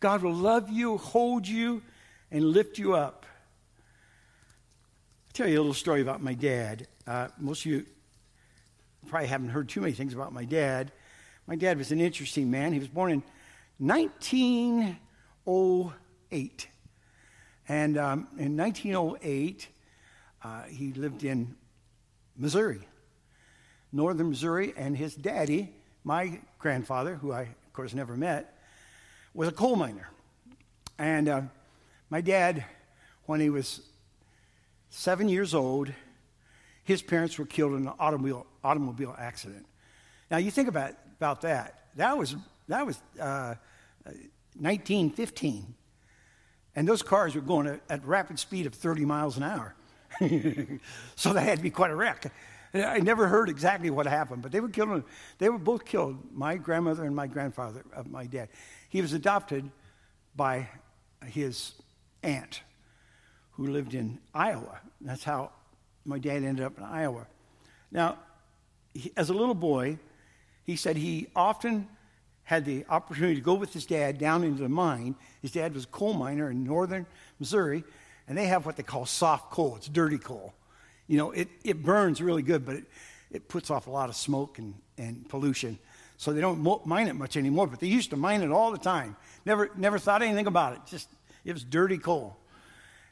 [0.00, 1.82] God will love you, hold you,
[2.30, 3.26] and lift you up.
[5.28, 6.88] I'll tell you a little story about my dad.
[7.06, 7.84] Uh, most of you
[9.08, 10.90] probably haven't heard too many things about my dad.
[11.46, 12.72] My dad was an interesting man.
[12.72, 13.22] He was born in
[13.78, 16.68] 1908.
[17.68, 19.68] And um, in 1908,
[20.42, 21.56] uh, he lived in
[22.36, 22.88] Missouri,
[23.92, 25.74] northern Missouri, and his daddy,
[26.04, 28.56] my grandfather, who I, of course, never met,
[29.34, 30.08] was a coal miner.
[30.98, 31.42] And uh,
[32.10, 32.64] my dad,
[33.26, 33.80] when he was
[34.90, 35.92] seven years old,
[36.84, 39.66] his parents were killed in an automobile, automobile accident.
[40.30, 41.86] Now, you think about, about that.
[41.96, 42.36] That was,
[42.68, 43.54] that was uh,
[44.58, 45.74] 1915.
[46.76, 49.74] And those cars were going at, at rapid speed of 30 miles an hour.
[51.16, 52.32] so that had to be quite a wreck.
[52.72, 55.02] I never heard exactly what happened, but they were killed.
[55.38, 56.18] They were both killed.
[56.32, 58.48] My grandmother and my grandfather, uh, my dad.
[58.90, 59.70] He was adopted
[60.36, 60.68] by
[61.24, 61.72] his
[62.22, 62.60] aunt,
[63.52, 64.80] who lived in Iowa.
[65.00, 65.52] That's how
[66.04, 67.26] my dad ended up in Iowa.
[67.90, 68.18] Now,
[68.92, 69.98] he, as a little boy,
[70.64, 71.88] he said he often
[72.42, 75.14] had the opportunity to go with his dad down into the mine.
[75.40, 77.06] His dad was a coal miner in northern
[77.38, 77.84] Missouri,
[78.26, 79.76] and they have what they call soft coal.
[79.76, 80.52] It's dirty coal.
[81.06, 82.84] You know, it, it burns really good, but it,
[83.30, 85.78] it puts off a lot of smoke and, and pollution.
[86.20, 88.78] So they don't mine it much anymore, but they used to mine it all the
[88.78, 89.16] time.
[89.46, 90.80] Never, never thought anything about it.
[90.86, 91.08] Just,
[91.46, 92.36] it was dirty coal.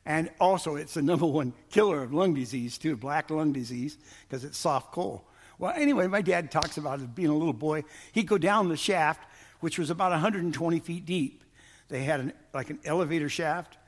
[0.05, 3.97] And also, it's the number one killer of lung disease, too, black lung disease,
[4.29, 5.25] because it's soft coal.
[5.59, 7.85] Well, anyway, my dad talks about it being a little boy.
[8.13, 9.27] He'd go down the shaft,
[9.61, 11.45] which was about 120 feet deep.
[11.89, 13.79] They had an, like an elevator shaft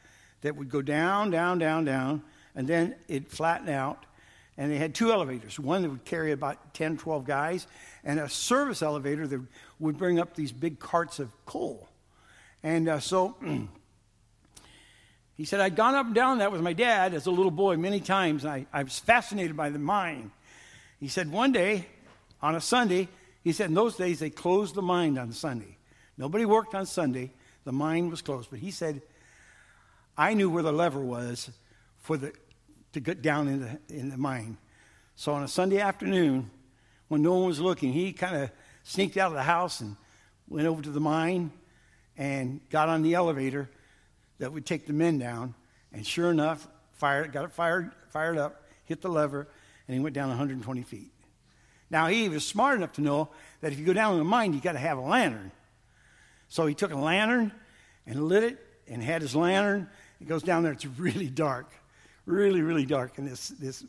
[0.41, 2.23] that would go down, down, down, down,
[2.55, 4.07] and then it'd flatten out.
[4.61, 7.67] And they had two elevators one that would carry about 10, 12 guys,
[8.05, 9.41] and a service elevator that
[9.79, 11.89] would bring up these big carts of coal.
[12.63, 13.37] And uh, so
[15.39, 17.79] he said, I'd gone up and down that with my dad as a little boy
[17.79, 20.31] many times, and I, I was fascinated by the mine.
[20.99, 21.87] He said one day
[22.43, 23.09] on a Sunday,
[23.43, 25.79] he said in those days they closed the mine on Sunday.
[26.19, 27.33] Nobody worked on Sunday.
[27.65, 28.51] The mine was closed.
[28.51, 29.01] But he said,
[30.19, 31.49] I knew where the lever was
[32.03, 32.35] for the,
[32.93, 34.57] to get down in the, in the mine.
[35.15, 36.51] So on a Sunday afternoon,
[37.09, 38.51] when no one was looking, he kind of
[38.83, 39.97] sneaked out of the house and
[40.49, 41.53] went over to the mine
[42.17, 43.71] and got on the elevator
[44.39, 45.55] that would take the men down.
[45.93, 49.49] And sure enough, fired, got it fired, fired up, hit the lever,
[49.87, 51.13] and he went down 120 feet.
[51.91, 53.31] Now, he was smart enough to know
[53.61, 55.51] that if you go down in the mine, you got to have a lantern.
[56.49, 57.53] So he took a lantern
[58.07, 59.89] and lit it and had his lantern.
[60.19, 60.73] He goes down there.
[60.73, 61.73] It's really dark,
[62.27, 63.19] really, really dark.
[63.19, 63.85] And this, this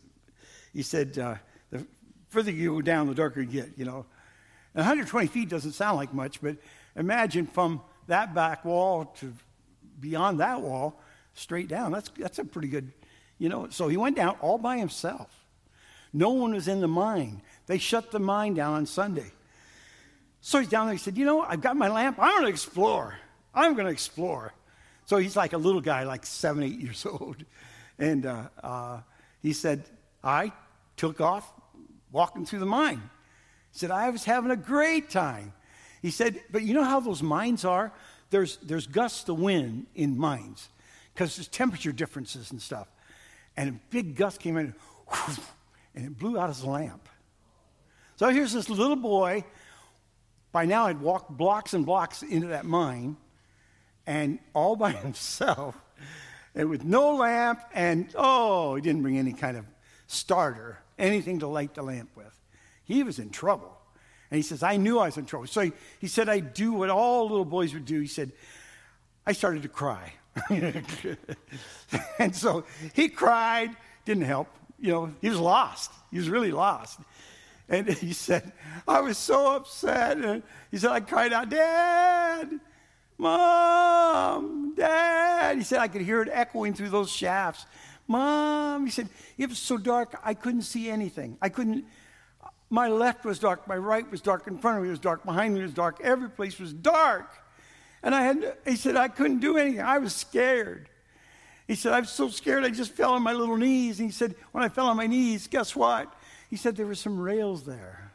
[0.73, 1.35] he said, uh,
[1.69, 1.85] the
[2.29, 4.05] further you go down, the darker you get, you know.
[4.73, 6.55] 120 feet doesn't sound like much, but
[6.95, 9.33] imagine from that back wall to
[9.99, 10.99] beyond that wall,
[11.33, 11.91] straight down.
[11.91, 12.91] That's, that's a pretty good,
[13.37, 13.69] you know.
[13.69, 15.29] So he went down all by himself.
[16.13, 17.41] No one was in the mine.
[17.67, 19.31] They shut the mine down on Sunday.
[20.41, 20.95] So he's down there.
[20.95, 22.17] He said, You know, I've got my lamp.
[22.19, 23.15] I'm going to explore.
[23.53, 24.53] I'm going to explore.
[25.05, 27.45] So he's like a little guy, like seven, eight years old.
[28.01, 28.99] And uh, uh,
[29.41, 29.83] he said,
[30.23, 30.51] I
[30.97, 31.49] took off
[32.11, 33.01] walking through the mine.
[33.71, 35.53] He said, I was having a great time.
[36.01, 37.93] He said, But you know how those mines are?
[38.31, 40.67] There's, there's gusts of wind in mines
[41.13, 42.87] because there's temperature differences and stuff.
[43.55, 44.75] And a big gust came in.
[45.93, 47.09] And it blew out his lamp.
[48.15, 49.43] So here's this little boy.
[50.53, 53.17] By now, I'd walked blocks and blocks into that mine,
[54.07, 55.75] and all by himself,
[56.55, 59.65] and with no lamp, and oh, he didn't bring any kind of
[60.07, 62.37] starter, anything to light the lamp with.
[62.83, 63.77] He was in trouble.
[64.29, 65.47] And he says, I knew I was in trouble.
[65.47, 67.99] So he, he said, I do what all little boys would do.
[67.99, 68.31] He said,
[69.25, 70.13] I started to cry.
[70.49, 73.75] and so he cried,
[74.05, 74.47] didn't help.
[74.79, 75.91] You know, he was lost.
[76.11, 76.99] He was really lost.
[77.67, 78.51] And he said,
[78.87, 80.17] I was so upset.
[80.17, 82.59] And he said, I cried out, Dad,
[83.17, 85.57] Mom, Dad.
[85.57, 87.65] He said, I could hear it echoing through those shafts.
[88.07, 91.37] Mom, he said, it was so dark, I couldn't see anything.
[91.41, 91.85] I couldn't,
[92.69, 95.53] my left was dark, my right was dark, in front of me was dark, behind
[95.53, 97.31] me was dark, every place was dark.
[98.03, 99.81] And I had, he said, I couldn't do anything.
[99.81, 100.89] I was scared.
[101.67, 103.99] He said, I'm so scared I just fell on my little knees.
[103.99, 106.11] And he said, when I fell on my knees, guess what?
[106.49, 108.11] He said there were some rails there.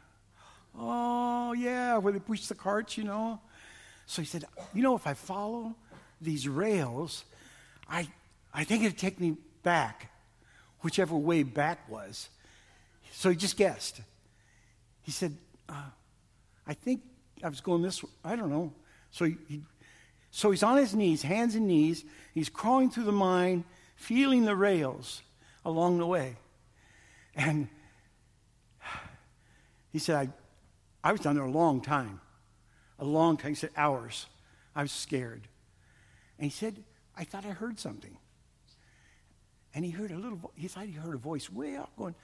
[0.77, 3.39] Oh, yeah, where they push the carts, you know.
[4.07, 5.75] So he said, You know, if I follow
[6.19, 7.25] these rails,
[7.87, 8.07] I,
[8.53, 10.11] I think it'd take me back,
[10.81, 12.29] whichever way back was.
[13.11, 14.01] So he just guessed.
[15.03, 15.37] He said,
[15.69, 15.89] uh,
[16.65, 17.01] I think
[17.43, 18.09] I was going this way.
[18.23, 18.73] I don't know.
[19.11, 19.61] So, he, he,
[20.31, 22.03] so he's on his knees, hands and knees.
[22.33, 23.63] He's crawling through the mine,
[23.95, 25.21] feeling the rails
[25.65, 26.35] along the way.
[27.35, 27.67] And
[29.91, 30.15] he said,
[31.03, 32.21] I, I was down there a long time.
[32.99, 33.51] A long time.
[33.51, 34.25] He said, hours.
[34.75, 35.47] I was scared.
[36.37, 36.83] And he said,
[37.15, 38.17] I thought I heard something.
[39.73, 42.15] And he heard a little, vo- he thought he heard a voice way up going,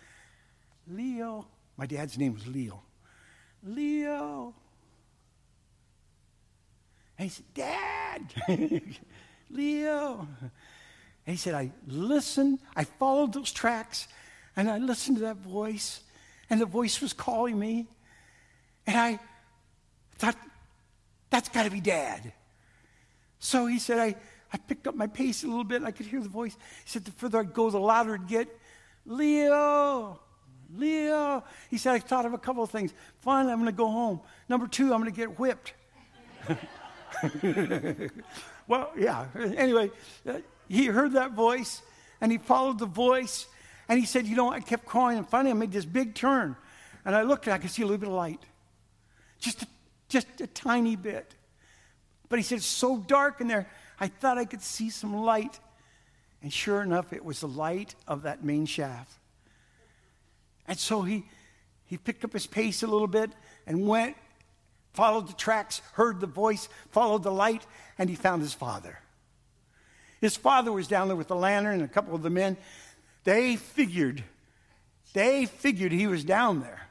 [0.88, 1.47] Leo.
[1.78, 2.82] My dad's name was Leo.
[3.63, 4.53] Leo.
[7.17, 8.34] And he said, Dad,
[9.49, 10.28] Leo.
[11.26, 14.07] And he said, I listened, I followed those tracks,
[14.55, 16.01] and I listened to that voice,
[16.49, 17.88] and the voice was calling me.
[18.86, 19.19] And I
[20.17, 20.36] thought,
[21.44, 22.32] that's got to be dad.
[23.38, 24.16] So he said, I,
[24.54, 26.54] I picked up my pace a little bit, I could hear the voice.
[26.86, 28.48] He said, the further I'd go, the louder it'd get.
[29.06, 30.22] Leo,
[30.74, 31.44] Leo.
[31.70, 32.94] He said, I thought of a couple of things.
[33.20, 34.22] Finally, I'm going to go home.
[34.48, 35.74] Number two, I'm going to get whipped.
[38.68, 39.26] well, yeah.
[39.36, 39.91] Anyway,
[40.26, 40.36] uh,
[40.70, 41.82] he heard that voice,
[42.22, 43.48] and he followed the voice,
[43.89, 46.56] and he said, You know, I kept crawling, and finally I made this big turn.
[47.04, 48.39] And I looked, and I could see a little bit of light.
[49.39, 49.68] Just a,
[50.14, 51.34] just a tiny bit.
[52.30, 53.68] But he said, It's so dark in there,
[53.99, 55.59] I thought I could see some light.
[56.41, 59.11] And sure enough, it was the light of that main shaft.
[60.68, 61.26] And so he,
[61.86, 63.32] he picked up his pace a little bit
[63.66, 64.16] and went,
[64.93, 67.66] followed the tracks, heard the voice, followed the light,
[67.97, 68.99] and he found his father.
[70.22, 72.57] His father was down there with the lantern and a couple of the men.
[73.24, 74.24] They figured,
[75.14, 76.88] they figured he was down there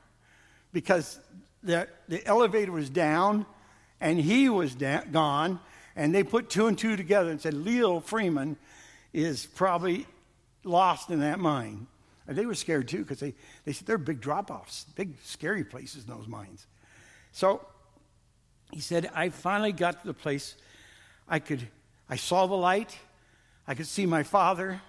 [0.72, 1.20] because
[1.62, 3.46] the, the elevator was down
[4.00, 5.60] and he was da- gone.
[5.94, 8.56] And they put two and two together and said, Leo Freeman
[9.12, 10.06] is probably
[10.64, 11.86] lost in that mine.
[12.26, 13.34] And they were scared too because they,
[13.64, 16.66] they said they're big drop offs, big scary places in those mines.
[17.32, 17.66] So
[18.72, 20.54] he said, I finally got to the place
[21.28, 21.66] I could,
[22.08, 22.96] I saw the light,
[23.66, 24.80] I could see my father.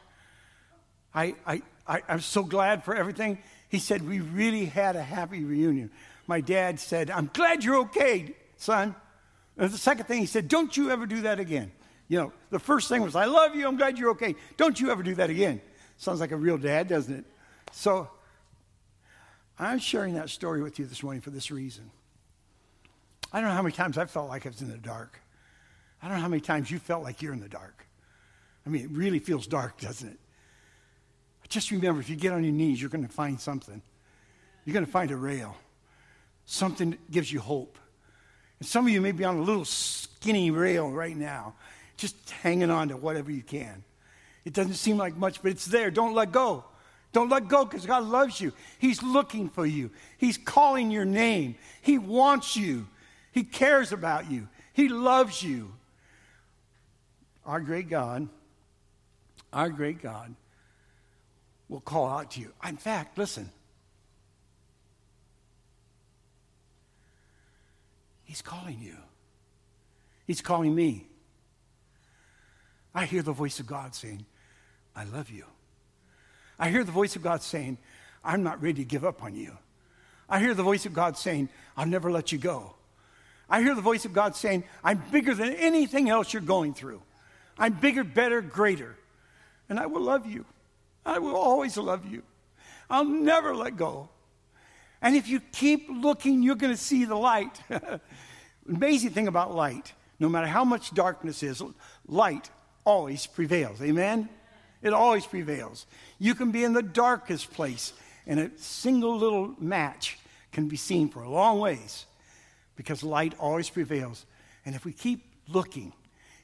[1.13, 3.37] I, I, I, I'm so glad for everything.
[3.69, 5.91] He said, We really had a happy reunion.
[6.27, 8.95] My dad said, I'm glad you're okay, son.
[9.57, 11.71] And the second thing he said, Don't you ever do that again.
[12.07, 14.35] You know, the first thing was, I love you, I'm glad you're okay.
[14.57, 15.61] Don't you ever do that again.
[15.97, 17.25] Sounds like a real dad, doesn't it?
[17.71, 18.09] So
[19.57, 21.89] I'm sharing that story with you this morning for this reason.
[23.31, 25.19] I don't know how many times I felt like I was in the dark.
[26.01, 27.87] I don't know how many times you felt like you're in the dark.
[28.65, 30.19] I mean, it really feels dark, doesn't it?
[31.49, 33.81] Just remember, if you get on your knees, you're going to find something.
[34.65, 35.55] You're going to find a rail.
[36.45, 37.77] Something that gives you hope.
[38.59, 41.55] And some of you may be on a little skinny rail right now,
[41.97, 43.83] just hanging on to whatever you can.
[44.45, 45.89] It doesn't seem like much, but it's there.
[45.91, 46.65] Don't let go.
[47.13, 48.51] Don't let go because God loves you.
[48.79, 49.91] He's looking for you.
[50.17, 51.55] He's calling your name.
[51.81, 52.87] He wants you.
[53.31, 54.47] He cares about you.
[54.73, 55.73] He loves you.
[57.45, 58.27] Our great God,
[59.51, 60.33] our great God
[61.69, 62.51] will call out to you.
[62.67, 63.49] In fact, listen.
[68.33, 68.95] He's calling you.
[70.25, 71.05] He's calling me.
[72.95, 74.25] I hear the voice of God saying,
[74.95, 75.45] I love you.
[76.57, 77.77] I hear the voice of God saying,
[78.23, 79.55] I'm not ready to give up on you.
[80.27, 82.73] I hear the voice of God saying, I'll never let you go.
[83.47, 87.03] I hear the voice of God saying, I'm bigger than anything else you're going through.
[87.59, 88.95] I'm bigger, better, greater.
[89.69, 90.43] And I will love you.
[91.05, 92.23] I will always love you.
[92.89, 94.09] I'll never let go.
[95.03, 97.61] And if you keep looking, you're going to see the light.
[98.67, 101.61] Amazing thing about light, no matter how much darkness is,
[102.07, 102.49] light
[102.83, 103.79] always prevails.
[103.81, 104.27] Amen?
[104.81, 105.85] It always prevails.
[106.17, 107.93] You can be in the darkest place,
[108.25, 110.17] and a single little match
[110.51, 112.05] can be seen for a long ways
[112.75, 114.25] because light always prevails.
[114.65, 115.93] And if we keep looking,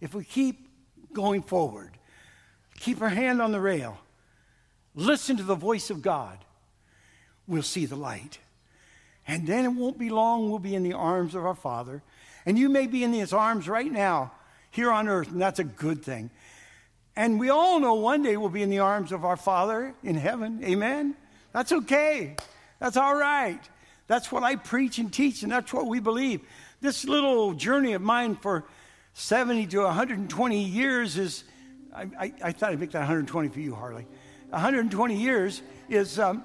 [0.01, 0.69] if we keep
[1.13, 1.91] going forward.
[2.79, 3.97] Keep our hand on the rail.
[4.95, 6.37] Listen to the voice of God.
[7.47, 8.39] We'll see the light.
[9.29, 12.01] And then it won't be long, we'll be in the arms of our Father.
[12.47, 14.31] And you may be in his arms right now,
[14.71, 16.31] here on earth, and that's a good thing.
[17.15, 20.15] And we all know one day we'll be in the arms of our Father in
[20.15, 20.63] heaven.
[20.63, 21.15] Amen?
[21.53, 22.37] That's okay.
[22.79, 23.59] That's all right.
[24.07, 26.41] That's what I preach and teach, and that's what we believe.
[26.81, 28.65] This little journey of mine for
[29.13, 31.43] 70 to 120 years is,
[31.95, 34.07] I, I, I thought I'd make that 120 for you, Harley.
[34.49, 36.43] 120 years is um,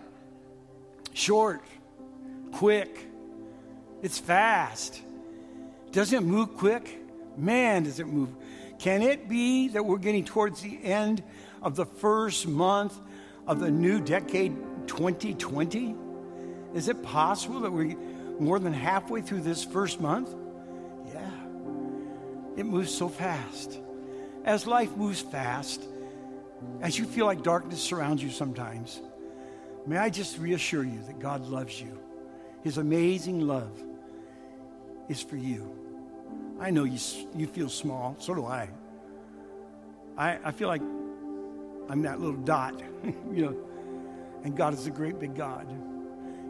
[1.15, 1.63] short,
[2.55, 3.05] quick,
[4.01, 5.03] it's fast.
[5.91, 7.01] Doesn't it move quick?
[7.37, 8.29] Man, does it move.
[8.79, 11.23] Can it be that we're getting towards the end
[11.63, 12.97] of the first month
[13.49, 14.55] of the new decade
[14.87, 15.97] 2020?
[16.75, 17.97] Is it possible that we're
[18.39, 20.33] more than halfway through this first month?
[21.13, 21.31] Yeah.
[22.57, 23.81] It moves so fast.
[24.45, 25.83] As life moves fast,
[26.81, 29.01] as you feel like darkness surrounds you sometimes,
[29.87, 32.04] may I just reassure you that God loves you.
[32.65, 33.79] His amazing love
[35.09, 35.71] is for you.
[36.59, 36.99] I know you,
[37.37, 38.71] you feel small, so do I.
[40.17, 40.81] I, I feel like
[41.91, 43.57] I'm that little dot, you know,
[44.45, 45.67] and God is a great big God.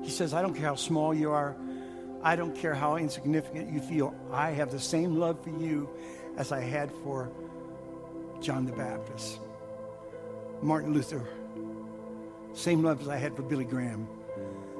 [0.02, 1.56] He says, I don't care how small you are,
[2.22, 4.14] I don't care how insignificant you feel.
[4.30, 5.90] I have the same love for you
[6.36, 7.32] as I had for
[8.40, 9.40] John the Baptist,
[10.62, 11.26] Martin Luther,
[12.52, 14.06] same love as I had for Billy Graham,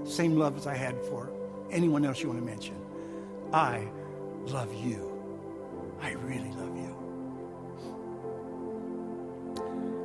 [0.05, 1.31] same love as I had for
[1.71, 2.77] anyone else you want to mention.
[3.53, 3.89] I
[4.47, 5.11] love you.
[6.01, 6.95] I really love you.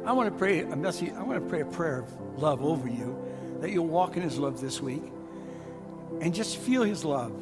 [0.06, 2.88] I want to pray a message, I want to pray a prayer of love over
[2.88, 3.18] you
[3.60, 5.04] that you'll walk in his love this week
[6.22, 7.34] and just feel his love.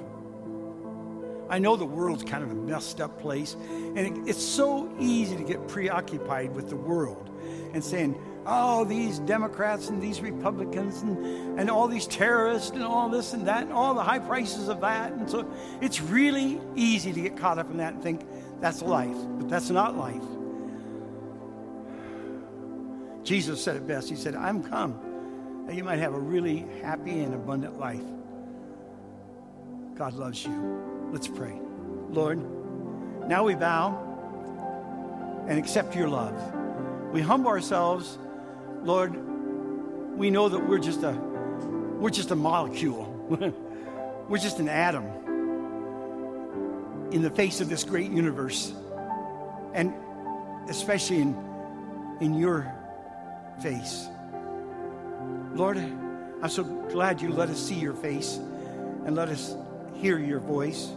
[1.50, 5.38] I know the world's kind of a messed up place, and it, it's so easy
[5.38, 7.30] to get preoccupied with the world
[7.74, 13.10] and saying, oh, these Democrats and these Republicans and, and all these terrorists and all
[13.10, 15.12] this and that and all the high prices of that.
[15.12, 18.26] And so it's really easy to get caught up in that and think
[18.60, 20.24] that's life, but that's not life.
[23.24, 24.10] Jesus said it best.
[24.10, 28.04] He said, I'm come that you might have a really happy and abundant life.
[29.96, 31.10] God loves you.
[31.12, 31.60] Let's pray.
[32.10, 32.40] Lord,
[33.28, 34.06] now we bow
[35.48, 36.36] and accept your love.
[37.12, 38.18] We humble ourselves.
[38.84, 39.16] Lord,
[40.18, 43.14] we know that we're just a we're just a molecule.
[44.30, 45.06] we're just an atom
[47.12, 48.74] in the face of this great universe.
[49.74, 49.94] And
[50.70, 51.48] especially in
[52.22, 52.72] in your
[53.62, 54.08] face.
[55.54, 58.38] Lord, I'm so glad you let us see your face
[59.06, 59.56] and let us
[59.96, 60.92] hear your voice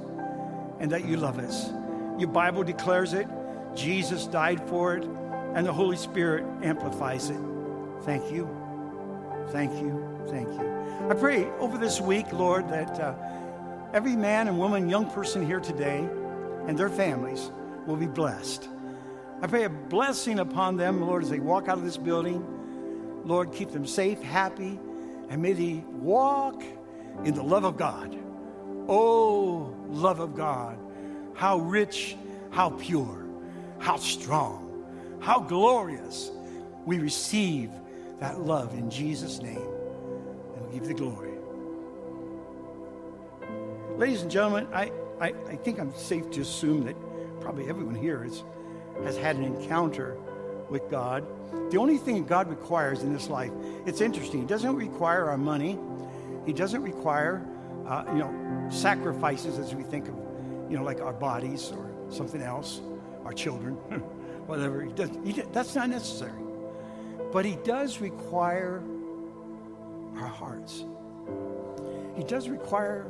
[0.80, 1.70] and that you love us.
[2.18, 3.26] Your Bible declares it,
[3.74, 5.04] Jesus died for it,
[5.54, 7.40] and the Holy Spirit amplifies it.
[8.03, 8.48] Thank you.
[9.51, 10.24] Thank you.
[10.28, 11.07] Thank you.
[11.11, 13.14] I pray over this week, Lord, that uh,
[13.92, 16.09] every man and woman, young person here today,
[16.66, 17.51] and their families
[17.86, 18.68] will be blessed.
[19.42, 22.44] I pray a blessing upon them, Lord, as they walk out of this building.
[23.24, 24.78] Lord, keep them safe, happy,
[25.28, 26.62] and may they walk
[27.24, 28.16] in the love of God.
[28.88, 30.78] Oh, love of God.
[31.34, 32.16] How rich,
[32.51, 33.26] how pure,
[33.78, 34.86] how strong,
[35.20, 36.30] how glorious.
[36.86, 37.70] We receive
[38.20, 39.56] that love in Jesus' name.
[39.56, 41.32] And we give the glory.
[43.96, 46.96] Ladies and gentlemen, I, I, I think I'm safe to assume that
[47.40, 48.44] probably everyone here is,
[49.02, 50.16] has had an encounter
[50.68, 51.26] with God.
[51.70, 53.52] The only thing God requires in this life,
[53.86, 55.78] it's interesting, He doesn't require our money.
[56.46, 57.46] He doesn't require,
[57.86, 60.14] uh, you know, sacrifices as we think of,
[60.70, 62.80] you know, like our bodies or something else,
[63.24, 63.74] our children,
[64.46, 64.82] whatever.
[64.82, 66.32] He does, he, that's not necessary.
[67.32, 68.82] But He does require
[70.16, 70.84] our hearts.
[72.16, 73.06] He does require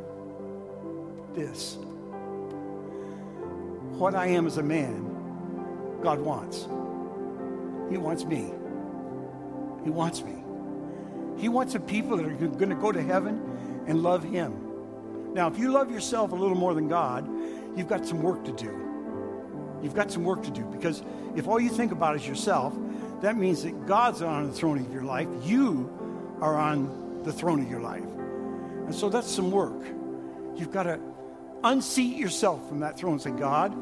[1.35, 1.77] this.
[3.99, 6.69] What I am as a man, God wants.
[7.91, 8.53] He wants me.
[9.85, 10.37] He wants me.
[11.37, 15.33] He wants a people that are going to go to heaven and love Him.
[15.35, 17.29] Now, if you love yourself a little more than God,
[17.77, 18.71] you've got some work to do.
[19.83, 21.03] You've got some work to do because
[21.35, 22.77] if all you think about is yourself,
[23.21, 25.29] that means that God's on the throne of your life.
[25.43, 28.05] You are on the throne of your life.
[28.05, 29.85] And so that's some work.
[30.57, 30.99] You've got to
[31.63, 33.77] unseat yourself from that throne and say, God,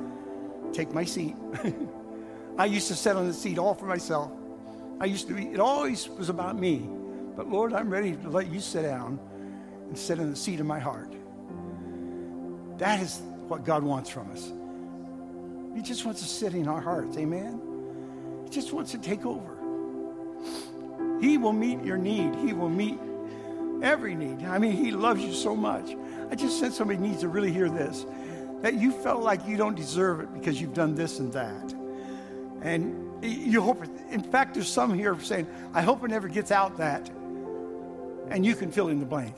[0.73, 1.37] take my seat.
[2.59, 4.33] I used to sit on the seat all for myself.
[5.01, 6.89] I used to be, it always was about me.
[7.37, 9.21] But Lord, I'm ready to let you sit down
[9.87, 11.13] and sit in the seat of my heart.
[12.79, 14.53] That is what God wants from us.
[15.77, 17.17] He just wants to sit in our hearts.
[17.17, 17.68] Amen?
[18.49, 19.59] He just wants to take over.
[21.21, 22.35] He will meet your need.
[22.37, 22.99] He will meet
[23.83, 24.43] every need.
[24.47, 25.95] I mean, He loves you so much.
[26.31, 28.07] I just said somebody needs to really hear this
[28.63, 31.75] that you felt like you don't deserve it because you've done this and that.
[32.63, 36.79] And you hope, in fact, there's some here saying, I hope it never gets out
[36.79, 37.07] that.
[38.31, 39.37] And you can fill in the blank.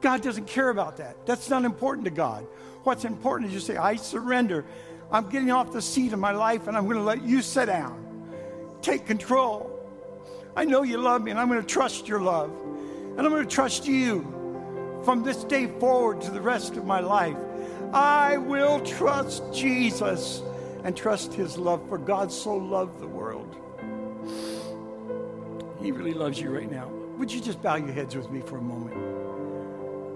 [0.00, 1.26] God doesn't care about that.
[1.26, 2.46] That's not important to God.
[2.82, 4.64] What's important is you say, I surrender.
[5.12, 7.66] I'm getting off the seat of my life and I'm going to let you sit
[7.66, 7.98] down.
[8.80, 9.68] Take control.
[10.56, 12.50] I know you love me and I'm going to trust your love.
[12.50, 17.00] And I'm going to trust you from this day forward to the rest of my
[17.00, 17.36] life.
[17.92, 20.42] I will trust Jesus
[20.82, 23.54] and trust his love, for God so loved the world.
[25.82, 26.88] He really loves you right now.
[27.18, 28.96] Would you just bow your heads with me for a moment?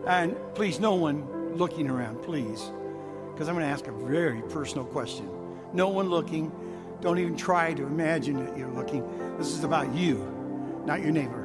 [0.07, 2.71] And please, no one looking around, please,
[3.37, 5.29] because I'm going to ask a very personal question.
[5.75, 6.51] No one looking.
[7.03, 9.07] Don't even try to imagine that you're looking.
[9.37, 10.27] This is about you,
[10.87, 11.43] not your neighbor.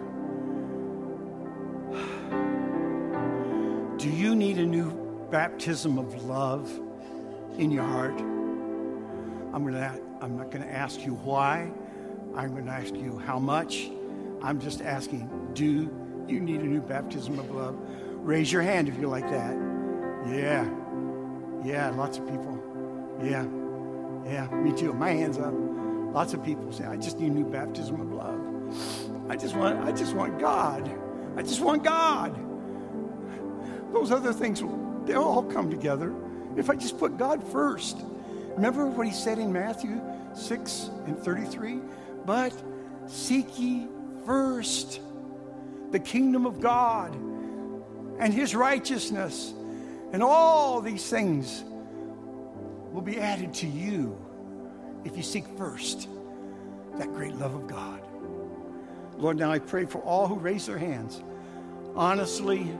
[3.98, 4.90] Do you need a new
[5.30, 6.72] baptism of love
[7.58, 8.18] in your heart?
[9.54, 11.74] I'm to I'm not going to ask you why.
[12.34, 13.90] I'm going to ask you how much.
[14.42, 15.92] I'm just asking, do
[16.30, 17.76] you need a new baptism of love?
[18.16, 19.58] Raise your hand if you're like that.
[20.30, 20.81] Yeah.
[21.64, 22.60] Yeah, lots of people.
[23.24, 23.46] Yeah.
[24.26, 24.94] Yeah, me too.
[24.94, 25.54] My hand's up.
[26.14, 29.30] Lots of people say, I just need new baptism of love.
[29.30, 30.92] I just want I just want God.
[31.38, 32.38] I just want God.
[33.94, 34.62] Those other things
[35.06, 36.14] they'll all come together
[36.58, 37.98] if I just put God first.
[38.56, 40.02] Remember what he said in Matthew
[40.34, 41.80] 6 and 33?
[42.26, 42.54] But
[43.08, 43.88] seek ye
[44.26, 45.00] first
[45.92, 47.14] the kingdom of God
[48.20, 49.54] and his righteousness,
[50.12, 51.64] and all these things
[52.92, 54.18] will be added to you
[55.06, 56.08] if you seek first
[56.98, 58.02] that great love of God.
[59.18, 61.22] Lord, now I pray for all who raise their hands
[61.96, 62.72] honestly,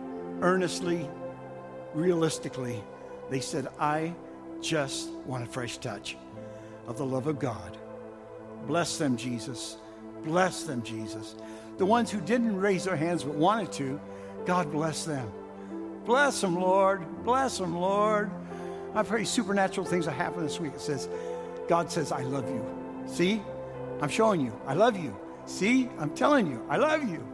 [0.42, 1.10] earnestly,
[1.94, 2.84] realistically.
[3.30, 4.14] They said, I
[4.62, 6.18] just want a fresh touch
[6.88, 7.78] of the love of God.
[8.68, 9.78] Bless them, Jesus.
[10.24, 11.36] Bless them, Jesus.
[11.78, 14.00] The ones who didn't raise their hands but wanted to,
[14.46, 15.32] God bless them.
[16.06, 17.24] Bless them, Lord.
[17.24, 18.32] Bless them, Lord.
[18.94, 20.74] I pray supernatural things will happen this week.
[20.74, 21.08] It says,
[21.68, 22.66] God says, I love you.
[23.06, 23.42] See?
[24.02, 24.54] I'm showing you.
[24.68, 25.16] I love you.
[25.46, 25.90] See?
[26.00, 26.66] I'm telling you.
[26.70, 27.26] I love you.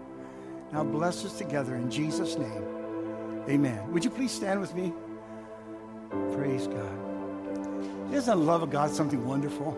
[0.71, 2.63] Now bless us together in Jesus' name.
[3.49, 3.91] Amen.
[3.93, 4.93] Would you please stand with me?
[6.33, 8.13] Praise God.
[8.13, 9.71] Isn't the love of God something wonderful?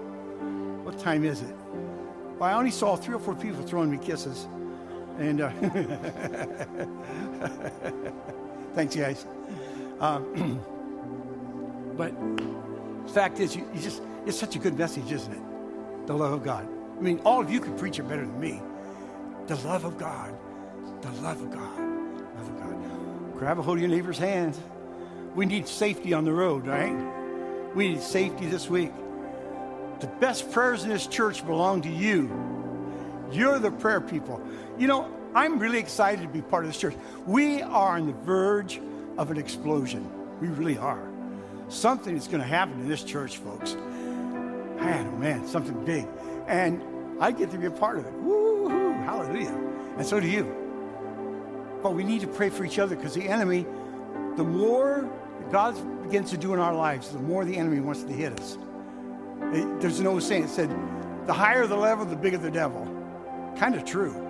[0.83, 1.55] What time is it?
[2.39, 4.47] Well, I only saw three or four people throwing me kisses.
[5.19, 5.49] And uh,
[8.79, 9.25] thanks, guys.
[9.99, 10.61] Um,
[11.97, 12.13] but
[13.05, 16.07] the fact is, you, you, just, it's such a good message, isn't it?
[16.07, 16.65] The love of God.
[16.97, 18.61] I mean, all of you could preach it better than me.
[19.47, 20.33] The love of God.
[21.01, 21.77] The love of God.
[22.37, 23.37] Love of God.
[23.37, 24.57] Grab a hold of your neighbor's hands.
[25.35, 26.95] We need safety on the road, right?
[27.75, 28.93] We need safety this week.
[29.99, 32.31] The best prayers in this church belong to you.
[33.29, 34.41] You're the prayer people.
[34.77, 36.95] You know, I'm really excited to be part of this church.
[37.25, 38.81] We are on the verge
[39.17, 40.05] of an explosion.
[40.41, 41.01] We really are.
[41.69, 43.75] Something is going to happen in this church, folks.
[43.75, 46.05] Man, oh man, something big.
[46.47, 46.83] And
[47.21, 48.11] I get to be a part of it.
[48.15, 49.57] Woo-hoo, hallelujah.
[49.97, 50.43] And so do you.
[51.81, 53.65] But we need to pray for each other because the enemy,
[54.35, 55.09] the more
[55.53, 55.73] God
[56.03, 58.57] begins to do in our lives, the more the enemy wants to hit us.
[59.53, 60.69] It, there's an old saying, it said,
[61.27, 62.85] the higher the level, the bigger the devil.
[63.57, 64.25] Kind of true.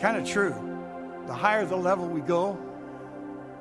[0.00, 0.54] Kind of true.
[1.26, 2.58] The higher the level we go,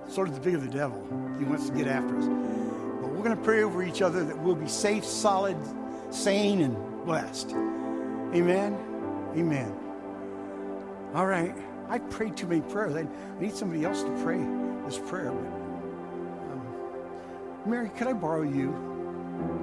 [0.10, 1.02] sort of the bigger the devil.
[1.38, 2.26] He wants to get after us.
[2.26, 5.58] But we're going to pray over each other that we'll be safe, solid,
[6.10, 7.52] sane, and blessed.
[7.52, 8.78] Amen.
[9.36, 9.76] Amen.
[11.14, 11.56] All right.
[11.90, 12.96] I prayed too many prayers.
[12.96, 13.06] I
[13.42, 14.40] need somebody else to pray
[14.86, 15.30] this prayer.
[15.30, 16.66] Um,
[17.66, 18.74] Mary, could I borrow you?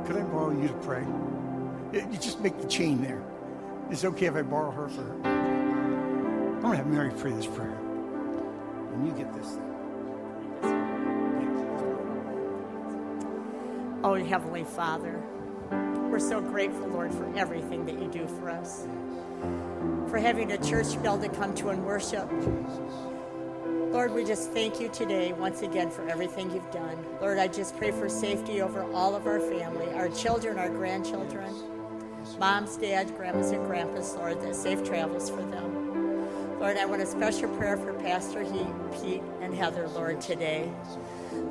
[0.06, 1.06] Could I borrow you to pray?
[1.92, 3.22] You just make the chain there.
[3.90, 5.57] Is it okay if I borrow her for her?
[6.58, 7.78] I'm going to have Mary pray this prayer.
[8.92, 9.58] And you get this.
[14.02, 15.22] Oh, Heavenly Father,
[16.10, 18.88] we're so grateful, Lord, for everything that you do for us.
[20.08, 22.28] For having a church be able to come to and worship.
[23.92, 26.98] Lord, we just thank you today once again for everything you've done.
[27.20, 31.54] Lord, I just pray for safety over all of our family, our children, our grandchildren,
[32.40, 35.77] moms, dads, grandmas, and grandpas, Lord, that safe travels for them.
[36.58, 38.66] Lord, I want a special prayer for Pastor he,
[39.00, 40.68] Pete and Heather, Lord, today.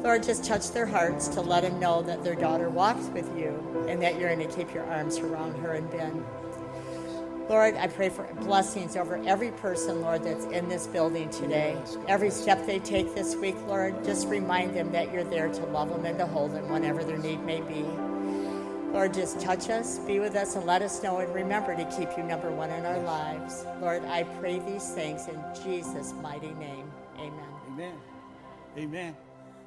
[0.03, 3.85] Lord, just touch their hearts to let them know that their daughter walks with you
[3.87, 6.25] and that you're going to keep your arms around her and Ben.
[7.47, 11.81] Lord, I pray for blessings over every person, Lord, that's in this building today.
[12.09, 15.89] Every step they take this week, Lord, just remind them that you're there to love
[15.89, 17.85] them and to hold them whenever their need may be.
[18.97, 22.17] Lord, just touch us, be with us, and let us know and remember to keep
[22.17, 23.63] you number one in our lives.
[23.79, 26.91] Lord, I pray these things in Jesus' mighty name.
[27.19, 27.49] Amen.
[27.67, 27.93] Amen.
[28.75, 29.15] Amen.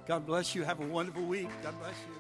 [0.09, 0.65] God bless you.
[0.65, 1.49] Have a wonderful week.
[1.63, 2.20] God bless you.